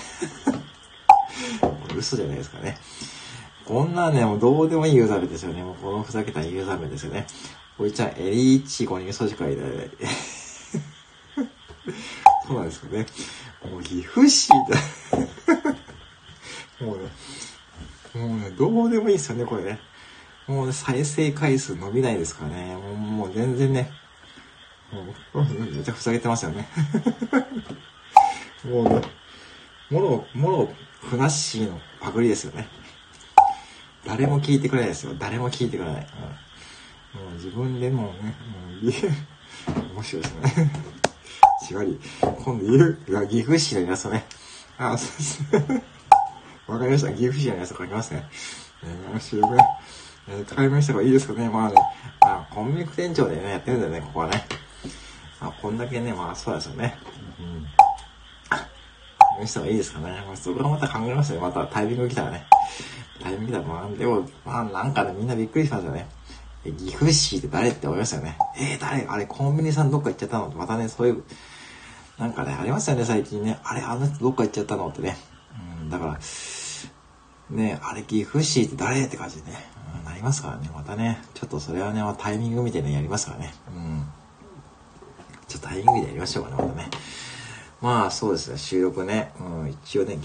[1.97, 2.77] 嘘じゃないですかね。
[3.69, 5.61] こんなね、もうどうでもいいユーザー名ですよね。
[5.61, 7.27] もうこのふざけたユーザー名ですよね。
[7.77, 9.61] おいちゃん、エリーチゴに味噌汁会で。
[12.47, 13.05] そうなんですかね。
[13.71, 14.55] もう岐阜市だ。
[16.83, 17.11] もうね、
[18.15, 19.79] もうね、どうでもいいですよね、これね。
[20.47, 22.75] もうね、再生回数伸びないですからね。
[22.75, 23.91] もうもう全然ね、
[24.91, 26.67] もう、めっちゃふざけてますよね。
[28.65, 29.01] もうね、
[29.91, 32.67] もろ、もろ、ふなっしーのパクリですよね。
[34.09, 35.13] 誰も聞いてくれないですよ。
[35.19, 36.07] 誰も聞いてくれない。
[37.15, 40.71] うん、もう自分でもね、もう、面白いですね。
[41.67, 44.25] しばり、今度言う、岐阜市の皆さんね。
[44.79, 45.83] あ、そうですね。
[46.65, 47.11] わかりました。
[47.13, 48.27] 岐阜市のやつ書きますね。
[48.83, 49.63] えー、よろしくね。
[50.55, 51.47] 解明した方がいいですかね。
[51.47, 51.75] まあね、
[52.21, 54.43] あコンビニ店長でね、やってるんだよね、ここはね。
[55.39, 56.97] まあ、こんだけね、まあそうですよね。
[57.39, 57.67] うん。
[59.39, 60.23] 解明した方がいいですかね。
[60.27, 61.39] まあ、それはまた考えますよ。
[61.39, 62.45] またタイミング来たらね。
[63.21, 66.07] タイミング来たら、まあ、でも、まあなんかね、みんなびっくりしますよね。
[66.63, 68.37] 岐阜市って誰って思いましたよね。
[68.57, 69.07] えー、誰？
[69.07, 71.23] あれ、コンビニさんどっか行っちゃったの、またね、そういう、
[72.17, 73.59] なんかね、ありましたよね、最近ね。
[73.63, 74.89] あれ、あの人どっか行っちゃったの？
[74.89, 75.15] ってね。
[75.81, 76.19] うん、だから、
[77.49, 79.57] ね、あれ、岐阜市って誰って感じでね、
[79.99, 83.53] うん、なりますからね、またね、ちょっとそれはね、まあタイミング見てね、やりますからね。
[83.73, 84.05] うん。
[85.47, 86.89] ちょっとタイミングでやりましょうかね、またね。
[87.81, 90.17] まあ、そうですね、収録ね、うん、一応ね、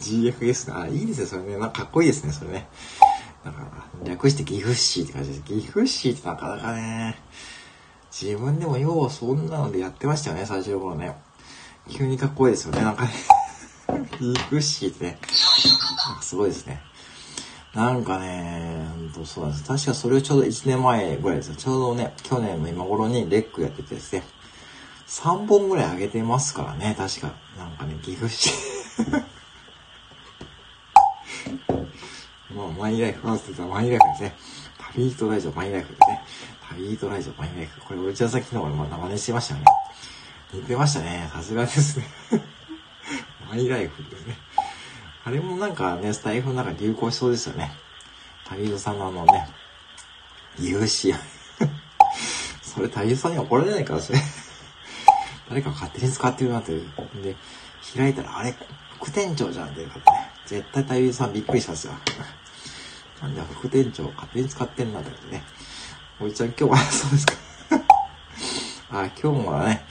[0.00, 2.68] GFS、 あ、いいですよ、それね、なんかかっこいいですね、それね。
[3.44, 3.66] だか、
[4.04, 5.42] 略して岐阜市って感じです。
[5.42, 7.18] 岐阜市ってなかなかね、
[8.12, 11.16] 自分でもようそんなのでやってましたよね、最初の頃ね。
[11.90, 13.10] 急にかっこいいですよね、なんかね。
[14.18, 15.18] 岐阜市ってね。
[16.20, 16.80] すごいですね。
[17.74, 19.64] なんかね、ほんとそうなんです。
[19.64, 21.56] 確かそれをちょうど1年前ぐらいですよ。
[21.56, 24.22] ちょうどね、去年の今頃にレックやっててですね。
[25.14, 27.32] 3本ぐらい上げてますからね、確か。
[27.56, 28.50] なんかね、岐阜市。
[32.52, 34.36] まあ、マイライフハウスって言ったらマイライフですね。
[34.92, 36.20] 旅ートライジョマイライフですね。
[36.68, 37.80] 旅ートライジョマイライフ。
[37.82, 39.66] これ、内田さん昨日また真似してましたよね。
[40.52, 41.30] 似てましたね。
[41.32, 42.06] さすがですね。
[43.48, 44.36] マイライフですね。
[45.24, 47.72] あれもなんかね、スタイフの中流行しそうですよね。
[48.48, 49.48] 旅人さんのあのね、
[50.58, 51.14] 有志。
[52.62, 54.43] それ旅人さんに怒られないからですね。
[55.48, 56.72] 誰か勝手に使ってるなって。
[56.74, 57.36] で、
[57.96, 58.54] 開いたら、あれ、
[58.96, 60.02] 副店長じゃんっていうかね。
[60.46, 61.94] 絶対旅人さんびっくりしたんですよ。
[63.22, 65.42] なんで副店長勝手に使ってんなってね。
[66.20, 67.32] おいちゃん今日はそうですか
[69.00, 69.84] あ、今日もね、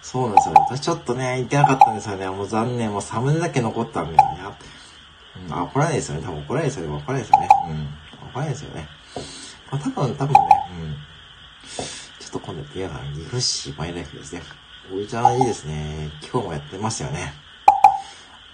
[0.00, 0.60] そうなんですよね。
[0.70, 2.28] 私ちょっとね、行けなかったんですよね。
[2.30, 2.90] もう残念。
[2.90, 4.24] もうサムネだけ残ったんでね。
[5.46, 6.22] うん、あ、怒らないですよね。
[6.22, 6.96] 多分怒らないですよね。
[6.96, 7.48] 怒らないですよね。
[7.68, 8.28] うん。
[8.30, 8.88] 怒らないですよね。
[9.70, 10.40] まあ多分、多分ね、
[10.72, 10.96] うん。
[12.18, 13.04] ちょっと今度やってみようかな。
[13.12, 14.42] 岐阜市マイライフですね。
[14.90, 16.10] おいちゃんいいですね。
[16.32, 17.34] 今日もやってますよね。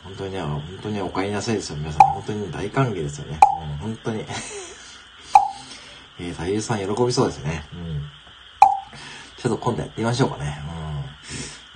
[0.03, 1.77] 本当にね、本当にお帰りなさいですよ。
[1.77, 2.09] 皆さん。
[2.13, 3.39] 本当に大歓迎ですよね。
[3.63, 4.25] うん、本当に。
[6.19, 7.65] えー、太夫さん喜びそうですね。
[7.73, 8.11] うん。
[9.37, 10.61] ちょっと今度やってみましょうかね。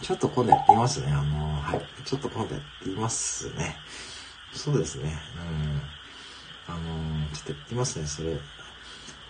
[0.01, 0.05] うん。
[0.05, 1.12] ちょっと今度やってみますね。
[1.12, 1.87] あのー、はい。
[2.05, 3.77] ちょっと今度やってみますね。
[4.53, 5.16] そうですね。
[5.37, 6.75] うん。
[6.75, 8.07] あのー、ちょっとやってみますね。
[8.09, 8.37] それ。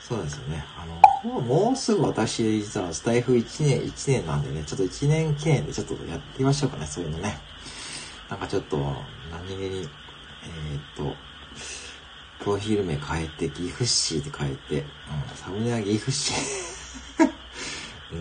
[0.08, 0.64] そうですよね。
[0.74, 0.86] あ
[1.26, 6.86] の、もうすぐ私、実はスタイフ1年、1年なんでね、ちょっと1年記念でちょっとやってみましょうかね。
[6.86, 7.38] そういうのね。
[8.30, 8.78] なんかちょっと、
[9.30, 9.86] 何気に、
[10.44, 11.14] えー、っと、
[12.38, 14.86] プロフィール名変えて、岐阜市って変えて、うん、
[15.36, 16.32] サムネは岐阜市。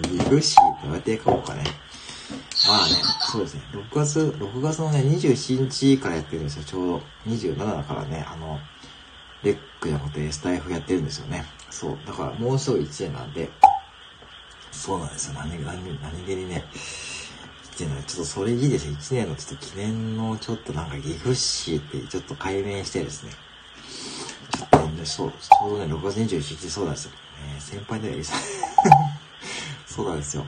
[0.03, 1.63] 岐阜市ってどうやって書こうかね。
[2.67, 2.95] まあね、
[3.31, 3.61] そうですね。
[3.71, 6.63] 6月、6月のね、27日からやってるんですよ。
[6.65, 7.01] ちょうど。
[7.27, 8.59] 27だからね、あの、
[9.41, 11.45] レックじゃなくてスタイフやってるんですよね。
[11.69, 11.97] そう。
[12.05, 13.49] だからもうすぐ1年なんで、
[14.71, 15.33] そうなんですよ。
[15.33, 16.63] 何、何、何気にね、
[17.75, 18.97] っていうのは、ちょっとそれいいですね。
[18.99, 23.31] 1年のちょっと記念のちょっとなんか岐阜市ってちょっと解明してですね。
[24.57, 27.11] ちょっとね、そう、ちょうどね、6月21日そうなんですよ。
[27.53, 28.33] えー、先輩ではいいです。
[29.85, 30.45] そうなんですよ。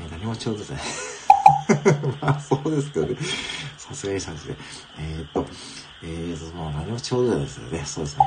[0.00, 0.80] えー、何もちょうどですね。
[2.20, 3.16] まあ、そうですけどね。
[3.76, 4.56] さすがにさですね。
[4.98, 5.46] えー、っと、
[6.02, 7.84] えーと、もう何もちょうどですよね。
[7.84, 8.24] そうですね。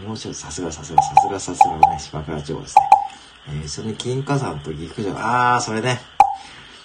[0.00, 2.82] 何もちょうど、さすがさすが、さすがさすがね、島倉町ですね。
[3.48, 6.00] えー、それに金華山と岐阜城、あー、それね。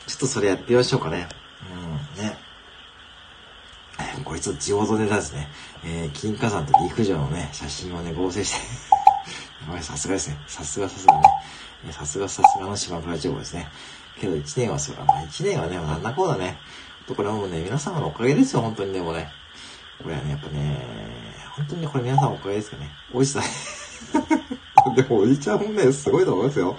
[0.08, 1.28] ちょっとそれやってみましょうかね。
[2.18, 2.38] うん、ね。
[4.24, 5.48] こいつ地元ネタですね。
[5.84, 8.58] えー、金華山と岐阜城のね、写真をね、合成して
[9.68, 10.38] やばい、さすがですね。
[10.48, 11.24] さすがさすがね。
[11.92, 13.68] さすがさすがの島倉情報ですね。
[14.20, 15.04] けど1年はそうだ。
[15.06, 16.58] まあ1年はね、なんだこうだね。
[17.08, 19.30] とこれはもうね、皆様のおかげですよ、本当にね、もね。
[20.02, 20.86] これはね、やっぱね、
[21.56, 22.90] 本当にこれ皆さんのおかげですかね。
[23.14, 23.42] おいしさ。
[24.96, 26.78] でも、おじちゃんもね、すごいと思いますよ。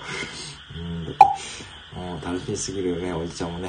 [0.76, 3.68] うん、だって、もう楽しみすぎるね、おじちゃんもね。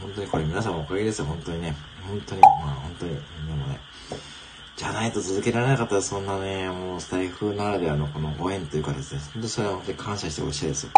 [0.00, 1.74] 本当にこれ皆さんのおかげですよ、本当にね。
[2.06, 2.50] 本当に、まあ
[2.82, 3.20] 本当に、で
[3.54, 3.80] もね。
[4.76, 10.90] じゃないと続けられなかったらそんなね、もうスタイフならではのこのご縁というかですね、本当それは本当に感謝してほしいですよ。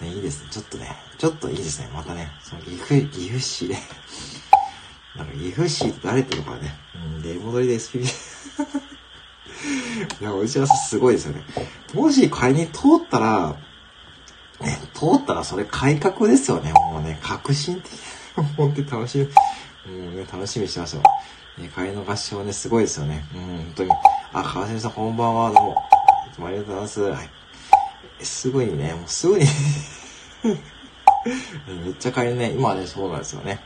[0.00, 0.48] ね、いいですね。
[0.50, 1.90] ちょっとね、ちょっといいですね。
[1.92, 3.76] またね、その岐阜、岐阜市で
[5.16, 6.68] なんか岐阜市って誰っていうのかね、うん、
[7.34, 8.04] 出戻りで SPP
[10.20, 11.42] いや、おじちゃんすごいですよね。
[11.94, 13.56] もし仮に通ったら、
[14.60, 16.72] ね、通ったらそれ改革ですよね。
[16.72, 17.92] もうね、革新的。
[18.56, 19.30] 本当に楽しみ、も
[20.10, 21.02] うね、楽しみにしてましたよ。
[21.58, 23.24] え帰りの合唱ね、すごいですよね。
[23.34, 23.90] うん、本当に。
[24.32, 25.82] あ、川島さんこんばんは、どうも。
[26.30, 27.00] いつもありがとうございます。
[27.00, 27.30] はい。
[28.24, 29.46] すぐにね、もうすぐに
[30.44, 33.60] めっちゃ帰りね、今はね、そうなんですよね。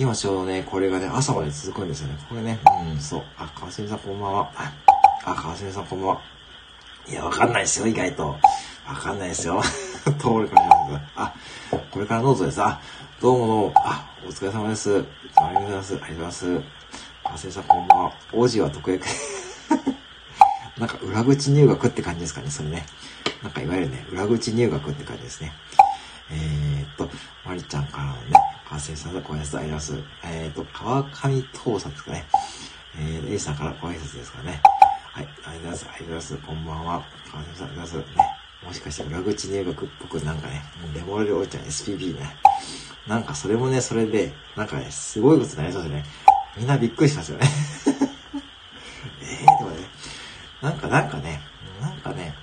[0.00, 2.16] 今ちょうどね、これがね、朝まで続くんですよね。
[2.26, 2.58] これね、
[2.90, 3.22] うん、そう。
[3.36, 4.50] あ、川澄さんこんばんは。
[5.26, 6.22] あ、川澄さんこんばんは。
[7.06, 8.28] いや、わかんないですよ、意外と。
[8.88, 9.60] わかんないですよ。
[10.02, 10.58] 通るかもしれ
[10.94, 11.02] ない。
[11.16, 11.34] あ、
[11.90, 12.62] これからどうぞです。
[12.62, 12.80] あ、
[13.20, 13.74] どうもどうも。
[13.76, 15.04] あ、お疲れ様です。
[15.36, 15.92] ありがとうございます。
[15.92, 16.62] ありがとうございます。
[17.22, 18.12] 川澄さんこんばんは。
[18.32, 19.06] 王子は特約。
[20.80, 22.86] なんか裏口入学って感じですかね、それね。
[23.42, 25.52] なんかいわゆるね、裏口入学って感じですね。
[26.30, 27.10] えー、っと、
[27.44, 28.20] まりちゃんからのね、
[28.70, 29.98] 完成さんご挨拶あります。
[30.24, 32.24] えー、と、川上盗撮ですかね。
[32.96, 34.62] えー、A さんからご挨拶ですかね。
[35.12, 35.86] はい、ありがとうございます。
[35.86, 36.36] ありがとうございます。
[36.36, 37.04] こんばんは。
[37.32, 38.16] 川上さん、ありがとうございます。
[38.16, 38.40] ね。
[38.64, 40.62] もしかして裏口入学っぽくなんかね、
[40.94, 42.36] デモレルおいちゃん SPB ね。
[43.08, 46.04] なんかそれもね、それで、なんかね、すごいことになりそうですね。
[46.56, 47.48] みんなびっくりしますよね。
[49.20, 49.78] えー、でもね、
[50.62, 51.40] なんかなんかね、
[51.80, 52.36] なんかね、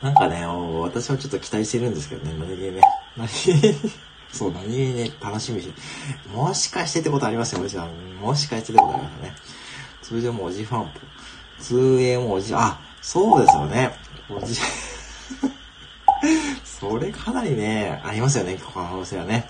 [0.00, 2.80] なんかね、私はちょっと期待してるんですけどね、何気にね。
[3.16, 3.74] 何気に、
[4.32, 5.72] そう、何気にね、楽しみし。
[6.34, 7.90] もしかしてってことありますよ、おじさん。
[8.20, 9.34] もしかしてってことありますよね。
[10.02, 10.90] それでもおじファン、
[11.58, 13.92] 通営もおじ、あ、そうですよね。
[14.28, 14.54] おじ、
[16.64, 19.48] それかなりね、ありますよね、可能性はね。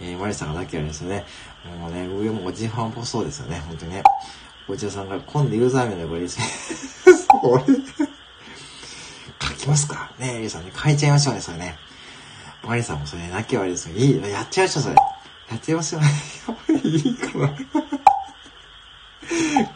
[0.00, 1.26] えー、マリさんがなきゃあれですよね。
[1.78, 4.02] もうね、上もおじファンぽそうですよね、本当にね。
[4.66, 6.44] おじさんが今度ユーザー名の呼ばれそれ、
[9.42, 11.76] 書きますかねえ、ゆうさんね、書いちゃいましょうね、それね。
[12.66, 13.96] マリさんもそれ、なきゃ悪いですよ。
[13.96, 14.94] いい、やっちゃいましょう、それ。
[14.94, 16.72] やっちゃいましょう。
[16.86, 17.54] いいかな。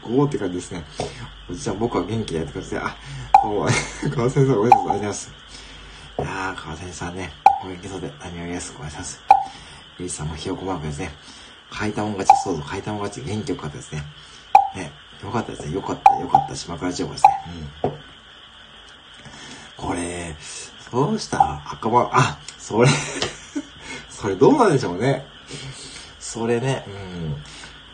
[0.03, 0.85] 5って感じですね。
[1.51, 2.79] おじちゃん、僕は元気でやってください。
[2.81, 2.97] あ、
[3.44, 3.66] お
[4.11, 5.33] 川先生、おめでとうございます。
[6.18, 7.33] いやー、川先生さんね、
[7.64, 8.73] お元気そうで何よりです。
[8.73, 9.20] ごめんなさい。
[9.99, 11.11] ゆうさんもひよこマークですね。
[11.73, 14.03] 書いたもん勝ち、そうそう、書いたもん勝ち、元気よかったですね。
[14.77, 14.92] ね、
[15.23, 15.75] よかったですね。
[15.75, 16.55] よかった、よかった。
[16.55, 17.31] 島倉千代子ですね。
[17.85, 17.92] うん。
[19.77, 20.37] これ、
[20.95, 21.39] そうした？
[21.39, 22.89] ら赤番、あ、それ
[24.11, 25.27] それどうなんでしょうね。
[26.21, 26.85] それね、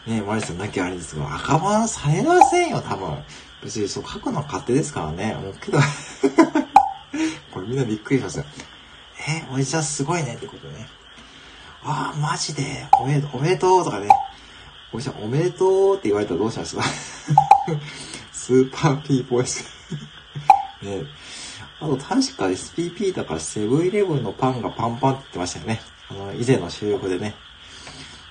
[0.07, 0.15] うん。
[0.15, 3.19] ねマリさんなきゃあれですが、赤番されませんよ、多分。
[3.63, 5.35] 別にそう書くのは勝手ですからね。
[5.35, 5.79] もうけど
[7.53, 8.45] これみんなびっくりしますよ。
[9.29, 10.89] え、おじちゃんすごいねってことね。
[11.83, 14.09] ああ、マジで、おめでとう、おめでとうとかね。
[14.93, 16.83] おじちゃん、おめでとうって言われたらどうしますか？
[18.33, 19.65] super people です。
[20.83, 21.03] ね
[21.81, 25.81] あと、確か SPP だからセブンイレブンのパンがパンパンって言ってましたよね。
[26.11, 27.35] あの、以前の収録でね。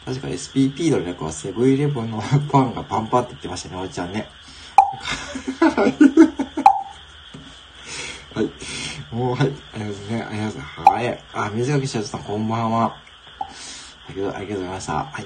[0.06, 4.30] 確か SPP の略はセブンイレブンのパンがパンパンって言ってましたね、おじちゃんね。
[8.36, 8.52] はい。
[9.12, 9.48] もう、はい。
[9.74, 10.60] ありがとうございます。
[10.60, 11.24] はい。
[11.34, 12.96] あ、水垣社長さん、こんばんは。
[14.08, 14.94] ありがとう、ありがとうございました。
[14.94, 15.26] はい。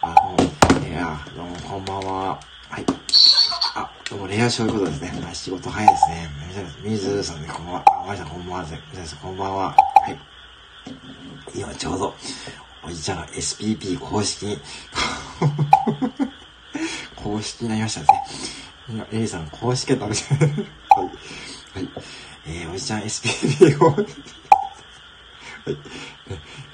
[0.00, 2.40] あ、どうも、いや、どうも、こんばんは。
[2.68, 2.84] はい。
[3.74, 5.10] あ、どうも、レアそういうことですね。
[5.32, 6.30] 仕事早いですね。
[6.82, 7.84] 水さんね、こんばんは。
[8.06, 8.66] まりさん、こんばんは。
[8.66, 9.64] 水さん、こんばんは。
[9.64, 9.74] は
[10.10, 10.18] い。
[11.54, 12.14] 今ちょうど、
[12.84, 14.60] おじちゃんが SPP 公式に
[17.16, 18.08] 公式になりましたね。
[18.90, 20.58] 今、エリさん、公式はダメじゃないはい。
[20.58, 20.64] は
[21.80, 21.88] い。
[22.44, 24.04] えー、おじちゃん SPP 公式。
[25.64, 25.78] はい。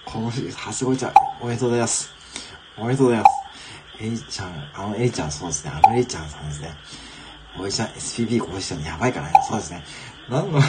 [0.05, 2.13] 公式、はすごいちゃん、おめでとうございます。
[2.77, 3.48] おめでとうございます。
[4.01, 5.73] エイちゃん、あのエイちゃん、そうですね。
[5.75, 6.73] あのエイちゃんさんですね。
[7.59, 9.85] おいちゃん、SPB こうしたのやばいかなそうですね。
[10.29, 10.69] なんの は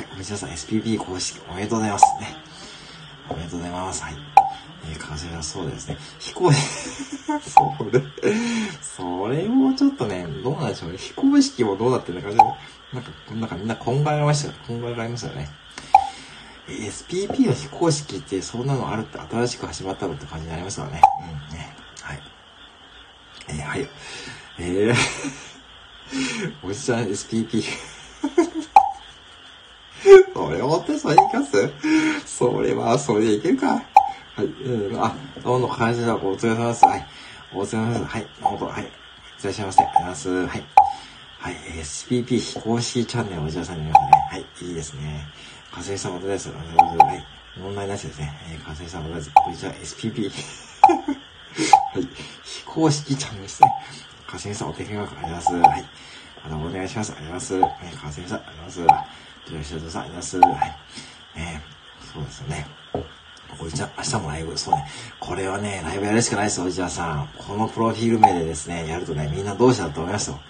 [0.00, 2.36] い、おいちゃんさん、SPB 公式おめでとうございますね。
[3.28, 4.02] おめでとうございます。
[4.02, 4.14] はい。
[4.90, 5.96] えー、完成はそうですね。
[6.18, 6.58] 飛行、 そ
[7.92, 8.02] れ、
[8.80, 10.98] それもちょっとね、どうなんでしょうね。
[10.98, 12.56] 非公式もどうなってるのか、
[12.92, 14.54] なんか、なんかみんなこんがらがりましたよ。
[14.66, 15.59] こんがらがりましたよね。
[16.70, 21.00] SPP の非公式ってそんなのあるって新しく始まったのって感じになりますからね。
[21.50, 21.76] うんね。
[22.02, 22.20] はい。
[23.48, 23.88] えー、はい。
[24.58, 24.94] えー、
[26.62, 27.62] おじちゃん SPP
[30.34, 31.70] それ持ってそれいかす？
[32.26, 33.82] それは、それでいけるか？
[34.36, 34.44] はい。
[34.46, 36.16] うん、あ、どうも、感謝だ。
[36.16, 36.84] お疲れ様です。
[36.84, 37.06] はい。
[37.52, 38.04] お疲れ様です。
[38.04, 38.26] はい。
[38.42, 38.84] どうぞ、はい。
[38.84, 38.86] い
[39.44, 39.82] らっしゃいませ。
[39.84, 40.28] ありがとうございます。
[40.30, 40.64] はい。
[41.38, 41.56] はい。
[41.82, 44.10] SPP 非公式チャンネルおじさんに見ますね。
[44.30, 44.46] はい。
[44.66, 45.26] いいですね。
[45.72, 46.48] 火星さんまたです。
[46.48, 46.54] は
[47.14, 47.24] い。
[47.58, 48.32] 問題なしですね。
[48.52, 49.30] えー、火星さんまたです。
[49.32, 50.28] こんにちは、SPP。
[51.94, 52.08] はい。
[52.42, 53.68] 非公式チャンネルですね。
[54.26, 55.54] 火星さんお手紙があります。
[55.54, 55.84] はい。
[56.42, 57.12] またお願いします。
[57.12, 57.84] ありがとうございます。
[57.84, 59.68] えー、火星さん、ありがとうございます。
[59.70, 60.38] 吉田さん、あります。
[60.40, 60.76] はい。
[61.36, 61.60] え、
[62.12, 62.66] そうですよね。
[63.60, 64.58] おじちゃん、明日もライブ。
[64.58, 64.90] そうね。
[65.20, 67.28] これはね、ライブやるしかないですよ、おじちゃんさん。
[67.38, 70.40] このプロフィール名でですね、やるとね、みんなどうしたと思いますよ。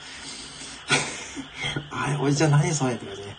[1.93, 3.30] あれ、おじちゃん何それって感じね。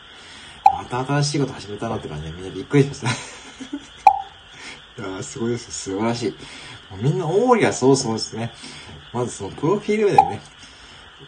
[0.71, 3.09] また新しいこと始めたなって感じでみんなびっくりしました。
[5.09, 5.71] いやすごいです。
[5.71, 6.35] 素晴らしい。
[6.97, 8.51] みんな大盛りはそうそうですね。
[9.13, 10.41] まずそのプロフィール名でね、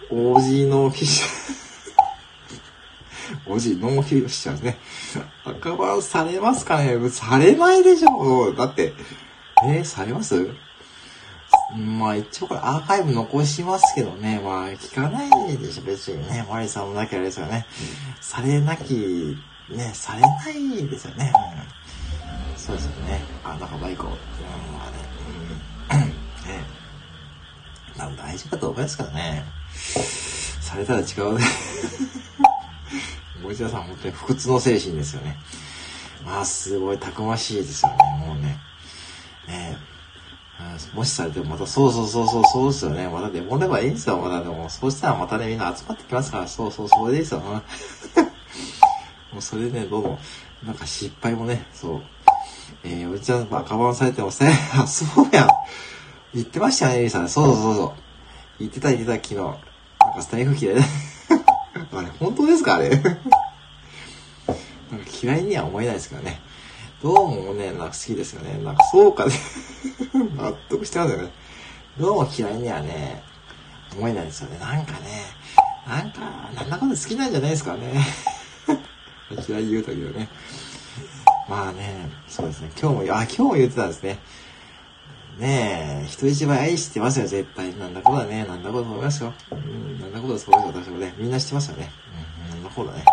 [0.10, 1.24] OG のフィッシ
[3.46, 4.78] おじい、ノーヒルしちゃうんで
[5.12, 5.24] すね。
[5.46, 7.10] 赤番されますかね？
[7.10, 8.94] されないでしょだって、
[9.66, 10.50] えー、されます？
[11.76, 14.40] まあ一応これアーカイブ残しますけどね。
[14.44, 16.46] まあ聞かないでしょ、別にね。
[16.50, 17.66] マリさんもなきゃあれですよね。
[18.22, 19.38] されなき、
[19.70, 21.34] ね、されないですよね。
[22.52, 23.22] うん、そうですよね。
[23.44, 24.10] あ、なんかバイクを。
[24.10, 24.16] うん、
[24.74, 24.86] ま
[25.92, 26.04] あね。
[26.04, 26.10] うん。
[26.10, 26.64] ね。
[27.98, 29.44] まあ大丈夫だと思いますからね。
[29.74, 31.46] されたら違うね。
[33.42, 35.38] 森田さん本当に不屈の精神ですよね。
[36.24, 37.98] まあすごいたくましいですよね。
[38.26, 38.60] もうね。
[39.48, 39.78] ね
[40.94, 43.10] もしされてもまた、そうそうそうそう、そうですよね。
[43.10, 44.70] またでもればいいんですよ、まだでも。
[44.70, 47.42] そうしたらまたね、みんな集まってきますから、そうそう、それでいいですよ。
[49.32, 50.20] もうそれでね、どうも、
[50.64, 52.02] なんか失敗もね、そう。
[52.84, 54.46] えー、おじちゃん、まあ、カバンされてもせ、
[54.78, 55.48] あ、そうや。
[56.34, 57.30] 言ってましたね、エリさん。
[57.30, 57.92] そうそうそうそう。
[58.60, 59.36] 言ってた言ってた、昨日。
[59.36, 60.82] なんかスタイフ嫌いだ。
[61.98, 62.90] あれ、本当ですかあれ。
[62.90, 63.14] なんか
[65.22, 66.42] 嫌いには思えないですけどね。
[67.04, 68.64] どうもね、なんか好きですよね。
[68.64, 69.34] なんかそうかね。
[70.38, 71.32] 納得してますよね。
[72.00, 73.22] どうも嫌いにはね、
[73.98, 74.58] 思えないですよね。
[74.58, 75.00] なんかね、
[75.86, 76.22] なんか、
[76.56, 78.06] なんだかんだ好きなんじゃないですかね。
[79.50, 80.30] 嫌い言うというね。
[81.50, 82.72] まあね、そうですね。
[82.82, 84.20] 今日も、あ、今日も言ってたんですね。
[85.38, 87.76] ねえ、人一倍愛してますよ、絶対。
[87.76, 88.46] なんだこだね。
[88.46, 89.34] なんだこと思いますよ。
[89.52, 91.14] うん、なんだこだそうですよ私もね。
[91.18, 91.92] みんな知ってますよね。
[92.46, 93.04] うん、なんだこだね。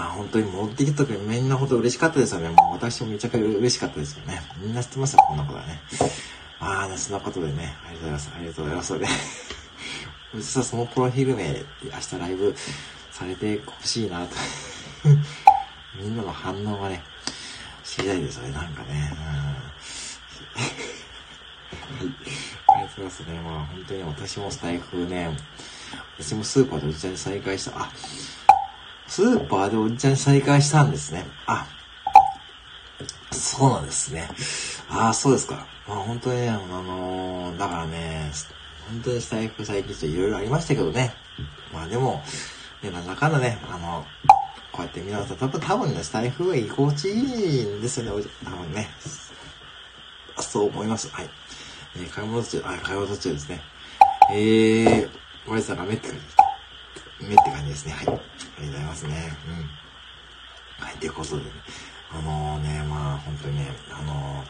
[0.00, 2.48] まあ本当に戻ってきた時みんなほど嬉しかったですよね。
[2.48, 4.40] もう私もめちゃくちゃ嬉しかったですよね。
[4.56, 5.82] みんな知ってますよ、こんなことはね。
[6.58, 8.30] まあ、そんなことでね、ありがとうございます。
[8.34, 8.98] ありがとうございます。
[8.98, 9.08] ね。
[10.36, 12.54] 実はそのプロフィール名で明日ライブ
[13.10, 14.34] されてほしいなと。
[16.00, 17.02] みんなの反応がね、
[17.84, 19.12] 知りたいですよね、なんかね。
[19.12, 20.72] うん、は
[22.04, 22.06] い。
[22.68, 23.38] ありがとうございますね。
[23.40, 25.36] まあ本当に私もスタイフね、
[26.18, 27.72] 私もスーパーでおじちゃんに再会した。
[27.82, 27.92] あ、
[29.10, 31.26] スーパーでおじちゃんに再会したんですね。
[31.46, 31.66] あ、
[33.32, 34.28] そうなんですね。
[34.88, 35.66] ああ、そうですか。
[35.88, 38.30] まあ本当にね、あのー、だからね、
[38.88, 41.12] 本当にスタイフ最近ちょっといろいろありましたけどね。
[41.74, 42.22] まあでも、
[42.84, 44.06] ね、なんだかんだね、あの、
[44.70, 48.88] こうやって皆さん、多分多分ね、スタイフが居心地いいんですよね、多分ね。
[50.38, 51.08] そう思います。
[51.10, 51.28] はい。
[51.96, 53.60] えー、買い物途中、あ、買い物途中ですね。
[54.30, 55.10] えー、
[55.48, 56.22] ワイさんがめって感じ、
[57.20, 57.92] めって感じですね。
[57.92, 58.06] はい。
[58.06, 59.32] ありがとうございますね。
[60.80, 60.84] うん。
[60.84, 61.50] はい、ということでね。
[62.12, 64.46] あのー、ね、まあ、本当にね、あのー、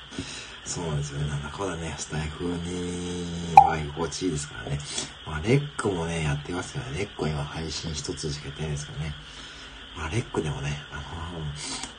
[0.64, 1.29] そうなんですよね。
[1.29, 4.79] なんだかだね、スタイフには居心地いいですからね。
[5.26, 6.96] まあ、レックもね、やってますから。
[6.96, 9.14] レックは今配信一つしかやってないですからね。
[9.94, 11.03] まあ、レックでもね、あの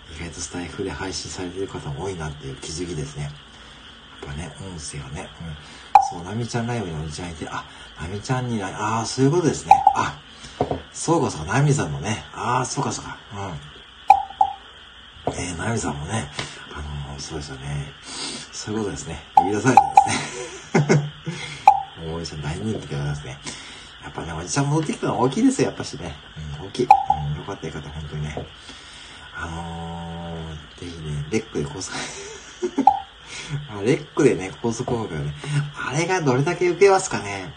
[0.09, 3.23] ー、意外とスタイフで配信されてる方も多いなっていう気づきですね。
[3.23, 3.33] やっ
[4.29, 6.17] ぱね、音声はね、うん。
[6.17, 7.65] そう、ナミちゃんライブにおじちゃんいて、あ、
[8.01, 9.73] ナミちゃんに、ああ、そういうことですね。
[9.95, 10.19] あ、
[10.91, 12.23] そうかそうか、ナミさんもね。
[12.33, 13.17] ああ、そうかそうか。
[15.27, 15.33] うん。
[15.33, 16.29] え、ナミさんもね、
[16.73, 17.93] あのー、そうですよね。
[18.51, 19.23] そういうことですね。
[19.35, 21.13] 呼び出されたんですね。
[22.07, 23.39] もうおじちゃん大人気でございますね。
[24.03, 26.15] やっぱね、おじちゃん戻ってきたのは大きいですよ、やっぱしね。
[26.59, 26.87] うん、大きい。
[26.87, 28.45] うん、よかったよかった、本当にね。
[29.35, 31.97] あのー、ぜひね、レックで高速
[33.69, 35.33] あレックでね、高速音楽ね。
[35.75, 37.53] あれがどれだけ受けますかね。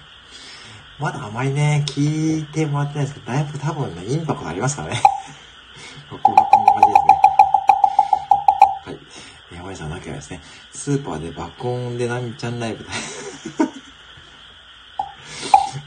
[0.99, 5.03] まだあまりね、聞いてもらってないですけど、だいぶ多分ね、インパクトありますからね。
[6.09, 7.15] こここんな感じですね。
[8.85, 8.99] はい。
[9.57, 10.41] 山根さんなきゃですね、
[10.73, 12.87] スーパーで爆音でなみちゃんライブ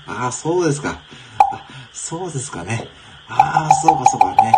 [0.07, 0.99] ああ、そうですか。
[1.53, 2.89] あ、そうですかね。
[3.29, 4.51] ああ、そうかそうかね。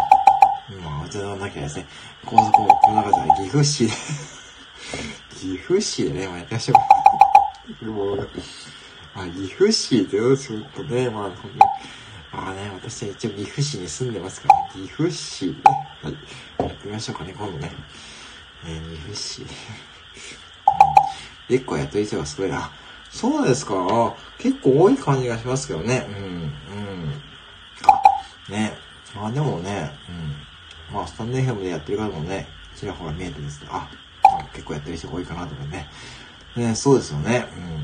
[0.83, 1.85] まあ、お茶のなきゃですね、
[2.25, 3.93] 高速をこの中で岐阜市で
[5.39, 6.75] 岐阜市でね、まあ、やってましょ
[7.83, 7.85] う。
[7.85, 8.29] もう
[9.13, 15.61] あ、岐阜市でちょっとね、まあ、まあね、私は一応岐阜市に住んでますからね、岐阜市で、
[16.03, 16.17] はい、
[16.59, 17.71] やってみましょうかね、今度ね。
[18.65, 19.45] え、岐阜市。
[21.47, 22.71] 結構やっといてはすごいな。
[23.09, 24.15] そうですか。
[24.37, 26.05] 結構多い感じがしますけどね。
[26.07, 27.13] うん、うん。
[27.87, 28.77] あ、ね。
[29.15, 30.95] まあでもね、うん。
[30.95, 32.47] まあ、スタンデーヘムでやってる方もね、
[32.79, 33.67] ちらほら見えてるんですね。
[33.71, 33.89] あ、
[34.53, 35.89] 結構やってる人が多いかなとかね。
[36.55, 37.45] ね、そうですよね。
[37.53, 37.83] うん。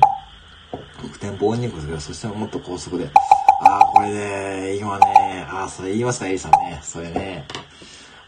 [0.72, 3.08] 得点棒に行くすけど、そしたらもっと高速で。
[3.60, 6.80] ああ、これで、今ね、ああ、それ言いますか、エリさんね。
[6.82, 7.46] それね。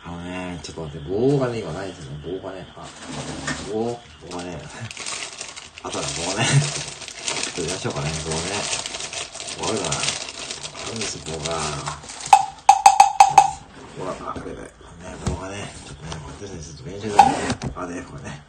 [0.05, 2.18] あのね、ちょっと待って、棒がね、今ないですよね。
[2.41, 2.86] 棒がね、あ、
[3.72, 4.59] 棒、棒がね、
[5.84, 6.47] あとは棒ね。
[7.26, 8.36] ちょっと入れましょうかね、棒ね。
[9.61, 9.97] 棒あるかな。
[9.97, 11.53] あるんですよ、棒が。
[13.99, 14.70] ほら、あ、これね、
[15.26, 17.22] 棒がね、ちょっとね、こうやってね、ちょっと練習でね、
[17.76, 18.43] あ、ね、これね。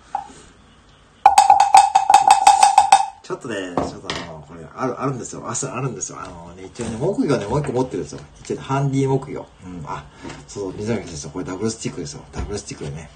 [3.29, 5.43] ちょっとね、ちょっとあの、これ、ある、あるんですよ。
[5.45, 6.17] あ、あるんですよ。
[6.19, 8.21] あのね、一応ね、木魚ね、もう一個持ってるんですよ。
[8.41, 9.45] 一応、ね、ハンディ木魚。
[9.63, 10.03] うん、あ、
[10.47, 12.23] そう、水垣先生、これダブルスティックですよ。
[12.31, 13.11] ダブルスティックでね。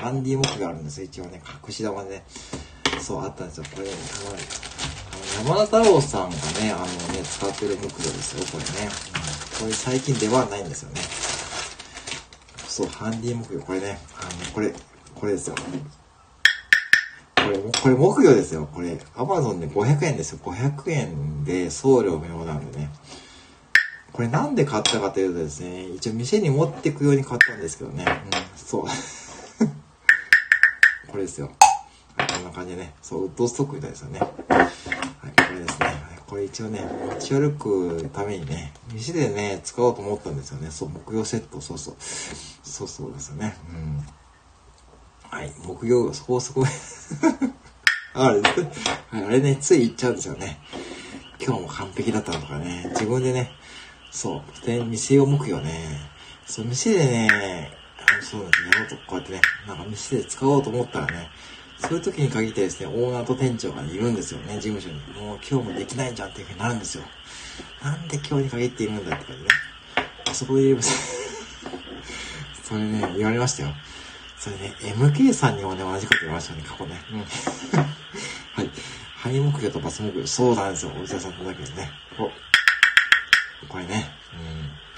[0.00, 1.04] ハンディ木魚あるんですよ。
[1.04, 2.24] 一応ね、隠し玉でね。
[3.02, 3.64] そう、あったんですよ。
[3.74, 3.92] これ、ね、
[5.12, 8.88] あの、山田太郎さんがね、あのね、使ってる木魚ですよ、これね。
[9.58, 11.02] うん、これ最近出番ないんですよね。
[12.66, 14.72] そう、ハンディ木魚、これね、あの、これ、
[15.14, 15.56] これですよ。
[17.46, 18.68] これ、これ木魚ですよ。
[18.72, 20.40] これ、アマゾンで500円ですよ。
[20.42, 22.90] 500円で送料無料なんでね。
[24.12, 28.04] これなんで買ったかというとですね、一応店に持っていくように買ったんですけどね。
[28.04, 28.10] うん、
[28.56, 28.86] そう。
[31.08, 31.52] これですよ。
[32.16, 32.94] はい、こんな感じでね。
[33.02, 34.20] そう、ウッドストックみたいですよね。
[34.20, 34.44] はい、こ
[35.52, 35.94] れですね。
[36.26, 40.70] これ一応ね、持ち歩くためにね、店でね、使おうと思ったんですよね。
[40.70, 41.96] そう、木魚セット、そうそう。
[42.64, 43.54] そうそうですよね。
[43.70, 44.04] うん。
[45.30, 46.64] はい、木曜、そこそこ
[48.14, 48.40] あれ、
[49.12, 50.58] あれね、つい言っちゃうんですよね。
[51.44, 53.52] 今日も完璧だったのとかね、自分でね、
[54.10, 56.10] そう、で、店を向くよね。
[56.46, 57.72] そう、店でね、
[58.20, 61.30] そうだね、やろうと、こうやってね、なんか店で使おうと思ったらね、
[61.78, 64.94] そういう時に限ってですね、オーナーと店長が、ね、いるんですよね、事務所に。
[65.20, 67.04] もう今日もできないじゃんっていう風になるんですよ。
[67.82, 69.48] なんで今日に限っているんだって感じね。
[70.28, 70.82] あそこで言えば、
[72.64, 73.74] それね、言われましたよ。
[74.46, 77.02] それね、MK さんにもね、同じこと言いましたね、過去ね。
[77.10, 77.18] うん。
[78.54, 78.70] はい。
[79.16, 80.24] ハイ目標とバス目標。
[80.24, 80.92] そうなんですよ。
[80.96, 81.90] お医者さんとだけどね。
[82.16, 82.30] お。
[83.66, 84.08] これね。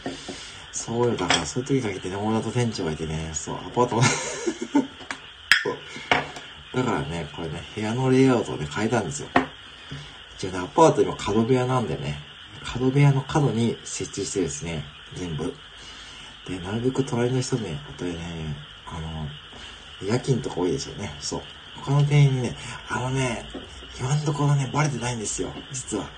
[0.05, 0.12] うん。
[0.70, 1.16] そうよ。
[1.16, 5.78] だから、そういう時にかけてね、オーナーと店長がいてね、そう、アパート そう。
[6.74, 9.28] だからね、これね、部屋のレイアウトをね、変えたんですよ。
[10.36, 12.20] 一応ね、アパート今角部屋なんでね、
[12.62, 14.84] 角部屋の角に設置してですね、
[15.14, 15.55] 全部。
[16.46, 19.30] で、なるべく隣の人ね、あとでね、あの、
[20.01, 21.16] 夜勤とか多いですよね。
[21.20, 21.43] そう。
[21.76, 22.57] 他の店員にね、
[22.89, 23.49] あのね、
[23.99, 25.55] 今んところね、バレてないんですよ。
[25.70, 26.11] 実は。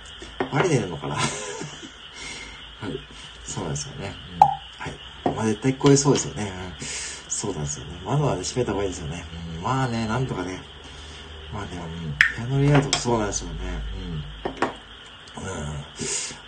[0.50, 1.16] バレてるのかな
[2.80, 2.98] はい。
[3.44, 4.16] そうなんですよね。
[4.28, 4.38] うん。
[4.38, 5.34] はい。
[5.36, 6.52] まあ絶対聞こえそうですよね。
[6.78, 6.86] うん。
[7.28, 8.00] そうなんですよね。
[8.04, 9.24] 窓はね、閉めた方がいいですよね。
[9.56, 9.62] うん。
[9.62, 10.62] まあね、なんとかね。
[11.52, 12.14] まあね、うん。
[12.34, 13.82] ピアノレイアウトもそうなんですよね。
[13.94, 14.69] うん。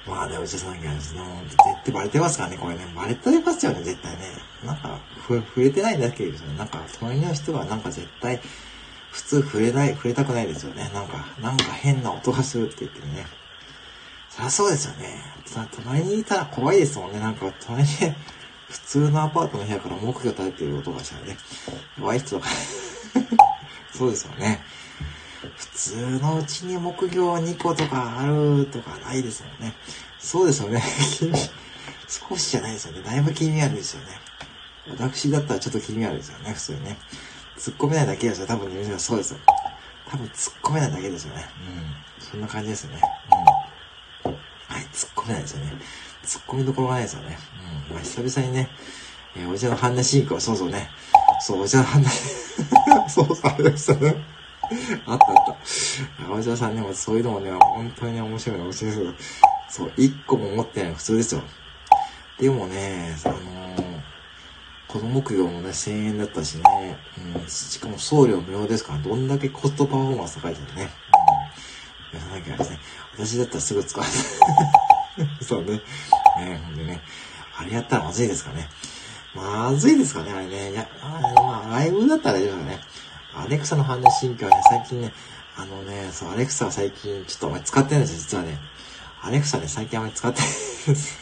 [0.07, 0.12] うん。
[0.12, 2.86] まあね、お医者さんがですね、絶対バレてますからね、これね。
[2.95, 4.38] バレてますよね、絶対ね。
[4.64, 6.55] なんか、ふ、触れてないだけですね。
[6.57, 8.40] なんか、隣の人はなんか絶対、
[9.11, 10.90] 普通触れない、触れたくないですよね。
[10.93, 13.26] なんか、なんか変な音がするって言ってね。
[14.28, 15.34] そりゃそうですよね。
[15.70, 17.20] 隣にいたら怖いですもんね。
[17.20, 17.88] なんか、隣に、
[18.68, 21.36] 普通のアパートの部屋から木魚立ててる音がしたらね。
[21.99, 22.47] 弱い人が
[23.93, 24.64] そうですよね。
[25.57, 29.74] 普通のうちに木魚2個とかあるとかないですもんね。
[30.18, 30.82] そうですよね。
[32.09, 33.03] 少しじゃないですよね。
[33.03, 34.20] だいぶ気味悪いですよね。
[34.88, 36.98] 私だったらちょっと気味悪いですよね、普通にね。
[37.57, 38.46] 突っ込めないだけですよ。
[38.46, 39.38] 多分、ね、そうですよ。
[40.09, 41.48] 多分突っ込めないだけですよね。
[42.20, 42.24] うん。
[42.24, 43.00] そんな感じですよね。
[44.24, 44.32] うん。
[44.32, 44.38] は
[44.80, 45.72] い、突っ込めないですよね。
[46.24, 47.38] 突っ込みどころがないですよね。
[47.88, 47.94] うん。
[47.94, 48.68] まあ、久々にね、
[49.36, 50.90] えー、お茶の半田進行、そうそうね。
[51.40, 52.11] そう、お茶の半田、
[53.09, 54.16] そうそう、あれでしたね。
[55.07, 55.59] あったあっ
[56.18, 56.23] た。
[56.23, 61.43] 中尾さんね、そういうのもね、本当に、面白いの面白いですそう、一個も持ってないの普通ですよ。
[62.39, 64.03] でもね、あのー、
[64.89, 66.99] 子供供養もね、1000円だったしね、
[67.37, 70.91] うん、しかも送料無料ですから、どんだけコストパフォーマンス高いですよね。
[72.12, 72.18] うん。
[72.18, 72.81] やらなきゃですね。
[73.14, 75.29] 私だったらすぐ使わない。
[75.41, 75.81] そうね。
[76.39, 77.01] ね、ほんでね。
[77.57, 78.68] あれやったらまずいですかね。
[79.35, 80.73] まずいですかね、あれね。
[80.73, 82.81] いや、あまあ、ライブだったらいいですよね。
[83.35, 85.12] アレクサの反応進化はね、最近ね、
[85.57, 88.59] あのね、そう、アレクサは最近ちょっとお前使ってないんですよ、実はね。
[89.22, 91.18] アレクサね、最近あんまり使ってないです。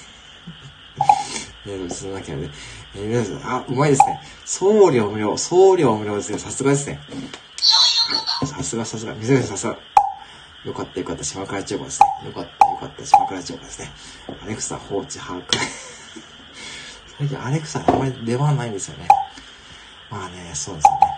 [1.66, 2.50] ね、うちの中でね。
[2.96, 4.20] え、皆さん、あ、うまいですね。
[4.44, 6.38] 送料無料、送料無料ですね。
[6.38, 7.00] さすがですね。
[8.46, 9.14] さすがさすが。
[9.14, 9.78] 水口さすが。
[10.64, 12.06] よかったよかった、島倉千代子ですね。
[12.26, 13.92] よかったよかった、島倉千代子ですね。
[14.42, 15.42] アレクサ放置把握。
[17.18, 19.08] 最近アレクサあんまり出番ないんですよね。
[20.10, 21.09] まあね、そうですよね。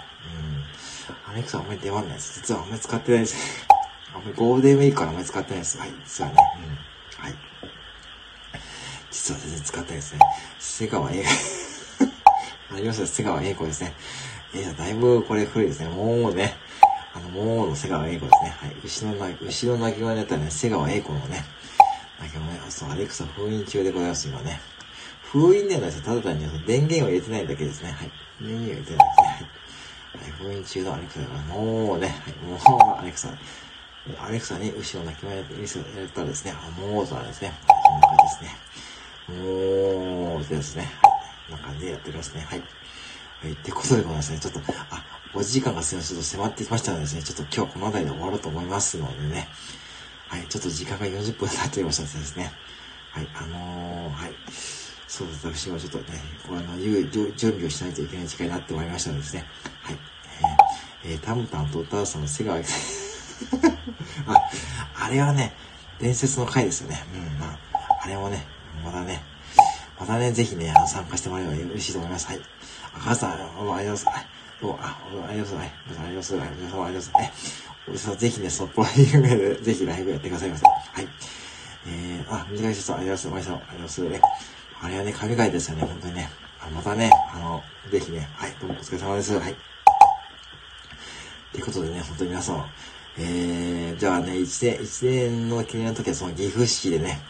[1.33, 2.41] アレクサあんまり出番ないです。
[2.41, 3.67] 実はあんまり使ってないです。
[4.15, 5.79] あんまりゴールデンウィークからあんまり使ってないです。
[5.79, 6.37] はい、実はね。
[7.19, 7.25] うん。
[7.25, 7.35] はい。
[9.11, 10.21] 実は全然使ってないですね。
[10.59, 11.29] 瀬川英子。
[12.75, 13.95] ありました、瀬川英子ですね。
[14.55, 15.89] えー、だいぶこれ古いですね。
[15.89, 16.55] もうね、
[17.15, 18.51] あの、もうの瀬川英子ですね。
[18.51, 18.77] はい。
[18.85, 21.47] 牛の鳴き、牛の鳴き声だったらね、瀬川英子のね、
[22.21, 24.61] 鳴き声ね、そう、アレクサ封印中でございます、今ね。
[25.23, 26.03] 封印ではないです。
[26.03, 27.93] ただ単に電源を入れてないだけですね。
[27.93, 28.11] はい。
[28.39, 29.29] 電源を入れてないですね。
[29.29, 29.62] はい。
[30.19, 32.15] はい、封印中のアレクサが、もうね、
[32.47, 33.29] もうアレクサ、
[34.21, 37.53] アレクサに後ろ泣き前見せられたらですね、もうそうなんですね。
[37.67, 38.73] こんな感じですね。
[39.29, 40.83] もうですね。
[40.83, 40.93] はい。
[41.51, 42.41] こんな感じでやっておりますね。
[42.43, 42.63] はい。
[43.41, 43.53] はい。
[43.53, 44.39] ってことでございますね。
[44.39, 44.61] ちょっと、
[44.91, 45.05] あ、
[45.35, 49.49] 5時間がすいません、ちょっと迫ってきましたのでですね、ちょっと今日この辺りで終わろうと思いますのでね、
[50.29, 52.53] はい、ちょっと時間が40分経っておりましたのでですね、
[53.11, 54.33] はい、あのー、はい、
[55.13, 56.05] そう、私はちょっとね、
[56.49, 59.45] こうあの、準備をしないといけない時間になってまいりましたのでですね、
[59.83, 59.99] はい、
[61.05, 62.63] えー、えー、タムタンとタウさんの瀬川あ、
[64.95, 65.53] あれはね、
[66.01, 67.05] 伝説の回ですよね。
[67.15, 67.59] うん、まあ、
[68.03, 68.43] あれもね、
[68.83, 69.23] またね、
[70.01, 72.29] またね、ぜひね、あの、参加してもらえば嬉しいと思います。
[72.29, 72.41] はい。
[72.95, 74.07] 赤さん、ありがとうございます。
[74.07, 74.27] はい。
[74.63, 74.99] どうも、あ、
[75.35, 75.69] りがとうございます。
[75.69, 76.33] ありがとうございます。
[76.33, 77.13] ありがとうございます。
[77.87, 80.65] おじさん、ぜひね、そっぽら辺で、ぜひライブやってくださいませ。
[80.65, 81.09] はい。
[81.87, 83.61] えー、あ、短い説ありがとうございます。
[83.69, 84.62] ありがとうございます。
[84.85, 86.29] あれはね、神回ですよね、本当にね。
[86.75, 89.39] またね、あの、ぜひね、はい、どうもお疲れ様です。
[89.39, 89.55] はい。
[91.53, 92.67] ということでね、本当に皆さん、
[93.17, 97.21] えー、じゃあね、一年、一年の記念の時はその岐阜市でね、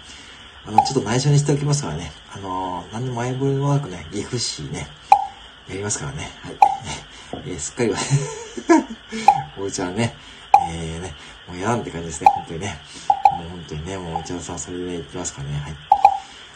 [0.64, 2.10] あの、ちょっと内緒にしておきますからね。
[2.34, 4.86] あのー、何で前触れもなくね、岐阜市ね、
[5.68, 6.30] やりますからね。
[6.40, 6.56] はい。
[7.44, 7.98] えー、すっかりは
[9.60, 10.16] おうちゃんね、
[10.70, 11.14] えー、ね、
[11.46, 12.80] もうやんって感じですね、本当にね。
[13.30, 15.60] もう本当にね、もうおうちゃんさんそれでね、行きますからね。
[15.60, 16.01] はい。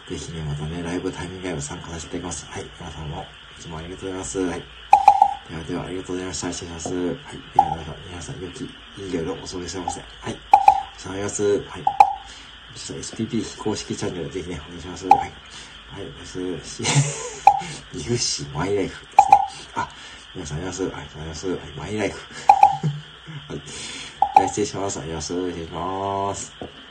[0.09, 2.47] ぜひね、またね、ライブタイミング外を参加させていただきます。
[2.47, 2.67] はい。
[2.79, 3.23] 皆さんも、
[3.59, 4.39] いつもありがとうございます。
[4.39, 4.63] はい。
[5.51, 6.53] ではでは、ありがとうございました。
[6.53, 6.95] 失礼します。
[6.95, 7.17] はい。
[7.55, 8.67] では、皆さん、良き、い
[9.11, 10.01] い夜をお過ごしくださいませ。
[10.01, 10.37] はい。
[10.95, 11.43] お疲れ様です。
[11.43, 11.85] はい。
[12.77, 15.09] ちょっと SPP 非公式チャンネルぜひね、お願いします。
[15.09, 15.19] はい。
[15.19, 15.27] は
[16.01, 16.83] い、です。
[17.93, 19.73] 岐阜市マイライフですね。
[19.75, 19.89] あ、
[20.35, 21.49] 皆さんありがとうございます。
[21.49, 22.21] はい、マイライフ。
[24.39, 24.49] はい。
[24.49, 25.01] 失礼します。
[25.01, 25.53] ありがとうございます。
[25.53, 26.86] 失礼します。